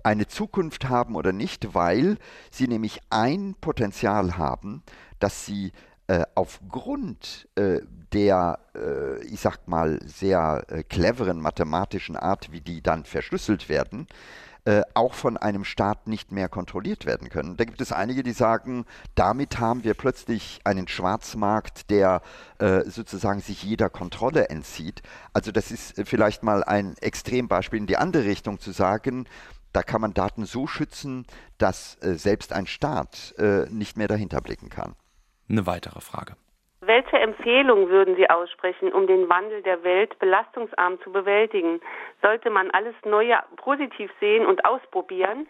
[0.03, 2.17] eine Zukunft haben oder nicht, weil
[2.51, 4.83] sie nämlich ein Potenzial haben,
[5.19, 5.73] dass sie
[6.11, 7.79] äh, aufgrund äh,
[8.11, 14.07] der, äh, ich sag mal, sehr äh, cleveren mathematischen Art, wie die dann verschlüsselt werden,
[14.65, 17.55] äh, auch von einem Staat nicht mehr kontrolliert werden können.
[17.55, 18.83] Da gibt es einige, die sagen,
[19.15, 22.21] damit haben wir plötzlich einen Schwarzmarkt, der
[22.59, 25.03] äh, sozusagen sich jeder Kontrolle entzieht.
[25.31, 29.29] Also das ist vielleicht mal ein Extrembeispiel in die andere Richtung zu sagen,
[29.71, 31.25] da kann man Daten so schützen,
[31.57, 34.95] dass äh, selbst ein Staat äh, nicht mehr dahinter blicken kann.
[35.49, 36.35] Eine weitere Frage.
[36.81, 41.79] Welche Empfehlung würden Sie aussprechen, um den Wandel der Welt belastungsarm zu bewältigen?
[42.23, 45.47] Sollte man alles Neue positiv sehen und ausprobieren?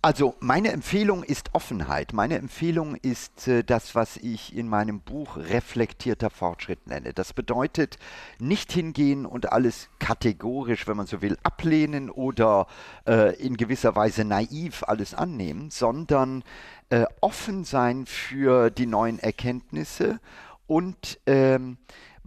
[0.00, 2.12] Also meine Empfehlung ist Offenheit.
[2.12, 7.12] Meine Empfehlung ist äh, das, was ich in meinem Buch reflektierter Fortschritt nenne.
[7.12, 7.98] Das bedeutet
[8.38, 12.68] nicht hingehen und alles kategorisch, wenn man so will, ablehnen oder
[13.08, 16.44] äh, in gewisser Weise naiv alles annehmen, sondern
[16.90, 20.20] äh, offen sein für die neuen Erkenntnisse
[20.68, 21.76] und ähm,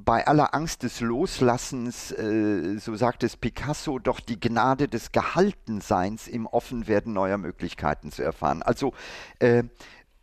[0.06, 6.28] bei aller Angst des Loslassens, äh, so sagt es Picasso, doch die Gnade des Gehaltenseins
[6.28, 8.64] im Offenwerden neuer Möglichkeiten zu erfahren.
[8.64, 8.94] Also
[9.40, 9.64] äh,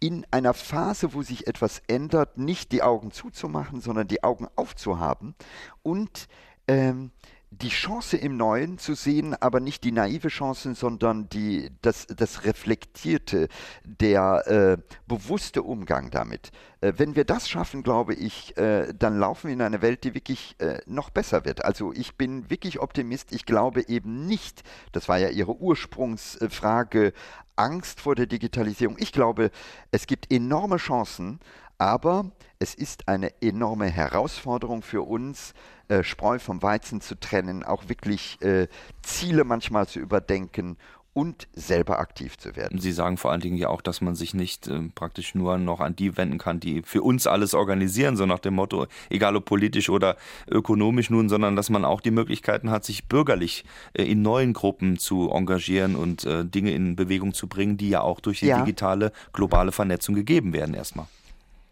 [0.00, 5.34] in einer Phase, wo sich etwas ändert, nicht die Augen zuzumachen, sondern die Augen aufzuhaben
[5.82, 6.28] und
[6.68, 7.10] ähm,
[7.50, 12.44] die Chance im Neuen zu sehen, aber nicht die naive Chance, sondern die, das, das
[12.44, 13.48] reflektierte,
[13.84, 14.76] der äh,
[15.06, 16.50] bewusste Umgang damit.
[16.80, 20.14] Äh, wenn wir das schaffen, glaube ich, äh, dann laufen wir in eine Welt, die
[20.14, 21.64] wirklich äh, noch besser wird.
[21.64, 23.32] Also ich bin wirklich Optimist.
[23.32, 27.12] Ich glaube eben nicht, das war ja Ihre Ursprungsfrage,
[27.56, 28.96] Angst vor der Digitalisierung.
[28.98, 29.50] Ich glaube,
[29.90, 31.40] es gibt enorme Chancen,
[31.78, 35.54] aber es ist eine enorme Herausforderung für uns,
[35.86, 38.66] äh, Spreu vom Weizen zu trennen, auch wirklich äh,
[39.02, 40.76] Ziele manchmal zu überdenken
[41.18, 42.78] und selber aktiv zu werden.
[42.78, 45.80] Sie sagen vor allen Dingen ja auch, dass man sich nicht äh, praktisch nur noch
[45.80, 49.44] an die wenden kann, die für uns alles organisieren, so nach dem Motto, egal ob
[49.44, 50.16] politisch oder
[50.48, 53.64] ökonomisch nun, sondern dass man auch die Möglichkeiten hat, sich bürgerlich
[53.94, 58.00] äh, in neuen Gruppen zu engagieren und äh, Dinge in Bewegung zu bringen, die ja
[58.00, 58.60] auch durch die ja.
[58.60, 61.06] digitale globale Vernetzung gegeben werden erstmal.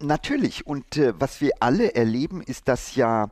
[0.00, 0.66] Natürlich.
[0.66, 3.30] Und äh, was wir alle erleben, ist, dass ja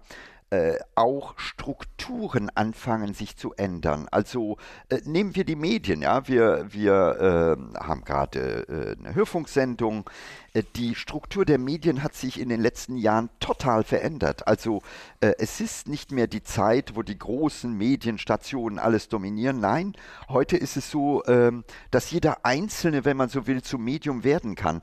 [0.54, 4.06] äh, auch Strukturen anfangen sich zu ändern.
[4.12, 4.56] Also
[4.88, 10.08] äh, nehmen wir die Medien, ja, wir, wir äh, haben gerade äh, eine Hörfunksendung.
[10.52, 14.46] Äh, die Struktur der Medien hat sich in den letzten Jahren total verändert.
[14.46, 14.82] Also
[15.20, 19.58] es ist nicht mehr die Zeit, wo die großen Medienstationen alles dominieren.
[19.58, 19.94] Nein,
[20.28, 24.54] heute ist es so, ähm, dass jeder Einzelne, wenn man so will, zum Medium werden
[24.54, 24.82] kann.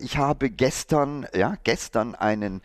[0.00, 2.62] ich habe gestern, ja, gestern einen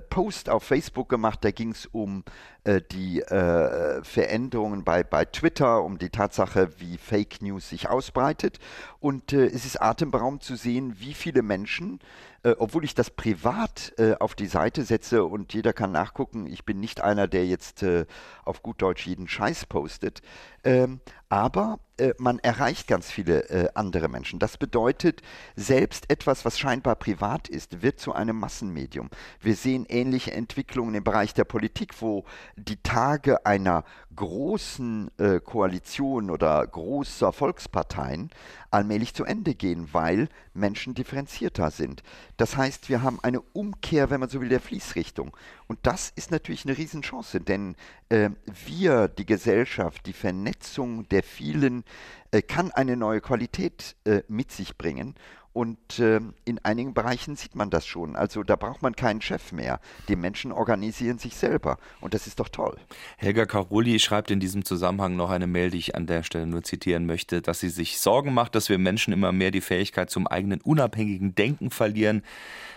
[0.00, 2.24] Post auf Facebook gemacht, da ging es um
[2.61, 8.58] äh, die äh, Veränderungen bei, bei Twitter, um die Tatsache, wie Fake News sich ausbreitet.
[9.00, 11.98] Und äh, es ist atemberaubend zu sehen, wie viele Menschen
[12.42, 16.64] äh, obwohl ich das privat äh, auf die Seite setze und jeder kann nachgucken, ich
[16.64, 18.06] bin nicht einer, der jetzt äh,
[18.44, 20.22] auf gut Deutsch jeden Scheiß postet,
[20.64, 24.38] ähm, aber äh, man erreicht ganz viele äh, andere Menschen.
[24.38, 25.22] Das bedeutet,
[25.56, 29.08] selbst etwas, was scheinbar privat ist, wird zu einem Massenmedium.
[29.40, 32.24] Wir sehen ähnliche Entwicklungen im Bereich der Politik, wo
[32.56, 33.84] die Tage einer
[34.14, 38.30] großen äh, Koalition oder großer Volksparteien
[38.70, 42.02] allmählich zu Ende gehen, weil Menschen differenzierter sind.
[42.36, 45.36] Das heißt, wir haben eine Umkehr, wenn man so will, der Fließrichtung.
[45.66, 47.76] Und das ist natürlich eine Riesenchance, denn
[48.08, 48.30] äh,
[48.66, 51.84] wir, die Gesellschaft, die Vernetzung der vielen,
[52.30, 55.14] äh, kann eine neue Qualität äh, mit sich bringen.
[55.52, 58.16] Und äh, in einigen Bereichen sieht man das schon.
[58.16, 59.80] Also da braucht man keinen Chef mehr.
[60.08, 61.78] Die Menschen organisieren sich selber.
[62.00, 62.76] Und das ist doch toll.
[63.18, 66.62] Helga Karoli schreibt in diesem Zusammenhang noch eine Mail, die ich an der Stelle nur
[66.62, 70.26] zitieren möchte, dass sie sich Sorgen macht, dass wir Menschen immer mehr die Fähigkeit zum
[70.26, 72.22] eigenen unabhängigen Denken verlieren.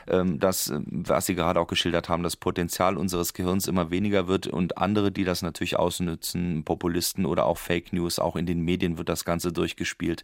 [0.08, 4.28] Ähm, dass, äh, was Sie gerade auch geschildert haben, das Potenzial unseres Gehirns immer weniger
[4.28, 8.62] wird und andere, die das natürlich ausnutzen, Populisten oder auch Fake News, auch in den
[8.62, 10.24] Medien wird das Ganze durchgespielt.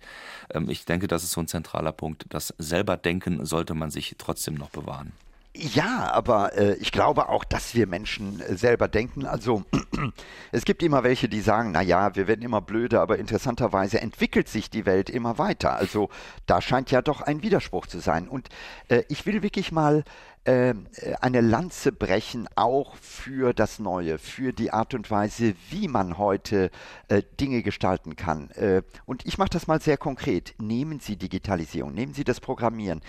[0.54, 2.26] Ähm, ich denke, das ist so ein zentraler Punkt.
[2.30, 5.14] Das selber Denken sollte man sich trotzdem noch bewahren.
[5.54, 9.26] Ja, aber äh, ich glaube auch, dass wir Menschen äh, selber denken.
[9.26, 9.64] Also
[10.54, 14.48] es gibt immer welche, die sagen, na ja, wir werden immer blöder, aber interessanterweise entwickelt
[14.48, 15.76] sich die Welt immer weiter.
[15.76, 16.10] Also
[16.46, 18.30] da scheint ja doch ein Widerspruch zu sein.
[18.30, 18.48] Und
[18.88, 20.06] äh, ich will wirklich mal
[20.44, 20.74] äh,
[21.20, 26.72] eine Lanze brechen, auch für das Neue, für die Art und Weise, wie man heute
[27.10, 28.50] äh, Dinge gestalten kann.
[28.52, 30.56] Äh, und ich mache das mal sehr konkret.
[30.58, 33.02] Nehmen Sie Digitalisierung, nehmen Sie das Programmieren.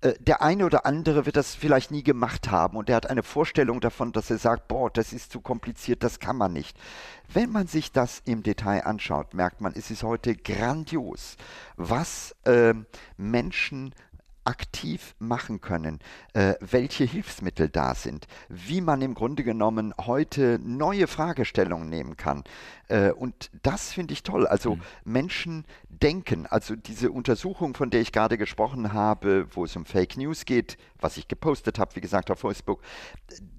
[0.00, 3.22] Äh, der eine oder andere wird das vielleicht nie gemacht haben und er hat eine
[3.22, 6.78] Vorstellung davon, dass er sagt, boah, das ist zu kompliziert, das kann man nicht.
[7.32, 11.36] Wenn man sich das im Detail anschaut, merkt man, es ist heute grandios,
[11.76, 12.74] was äh,
[13.16, 13.94] Menschen
[14.48, 15.98] aktiv machen können,
[16.32, 22.44] äh, welche Hilfsmittel da sind, wie man im Grunde genommen heute neue Fragestellungen nehmen kann.
[22.88, 24.46] Äh, und das finde ich toll.
[24.46, 24.82] Also mhm.
[25.04, 30.16] Menschen denken, also diese Untersuchung, von der ich gerade gesprochen habe, wo es um Fake
[30.16, 32.80] News geht, was ich gepostet habe, wie gesagt, auf Facebook,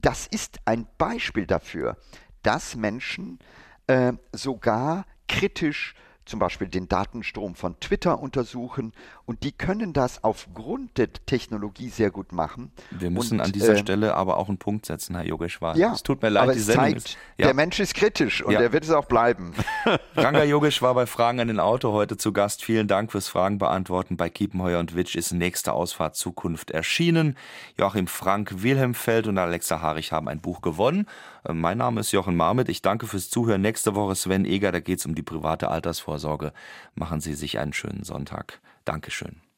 [0.02, 1.98] das ist ein Beispiel dafür,
[2.42, 3.38] dass Menschen
[3.86, 5.94] äh, sogar kritisch
[6.30, 8.94] zum Beispiel den Datenstrom von Twitter untersuchen
[9.26, 12.72] und die können das aufgrund der Technologie sehr gut machen.
[12.92, 15.76] Wir müssen und, an dieser äh, Stelle aber auch einen Punkt setzen, Herr Yogeshwar.
[15.76, 17.48] Ja, es tut mir leid, aber die Sendung zeigt, ist, ja.
[17.48, 18.62] der Mensch ist kritisch und ja.
[18.62, 19.54] er wird es auch bleiben.
[20.16, 22.64] Ranga Yogesh war bei Fragen an den Auto heute zu Gast.
[22.64, 24.18] Vielen Dank fürs Fragen beantworten.
[24.18, 27.36] Bei Kiepenheuer und Witsch ist nächste Ausfahrt Zukunft erschienen.
[27.78, 31.08] Joachim Frank, Wilhelmfeld und Alexa Harich haben ein Buch gewonnen.
[31.44, 32.70] Äh, mein Name ist Jochen Marmit.
[32.70, 33.62] Ich danke fürs Zuhören.
[33.62, 36.54] Nächste Woche Sven Eger, da geht es um die private Altersvorsorge.
[36.96, 38.62] Machen Sie sich einen schönen Sonntag.
[38.86, 39.49] Dankeschön.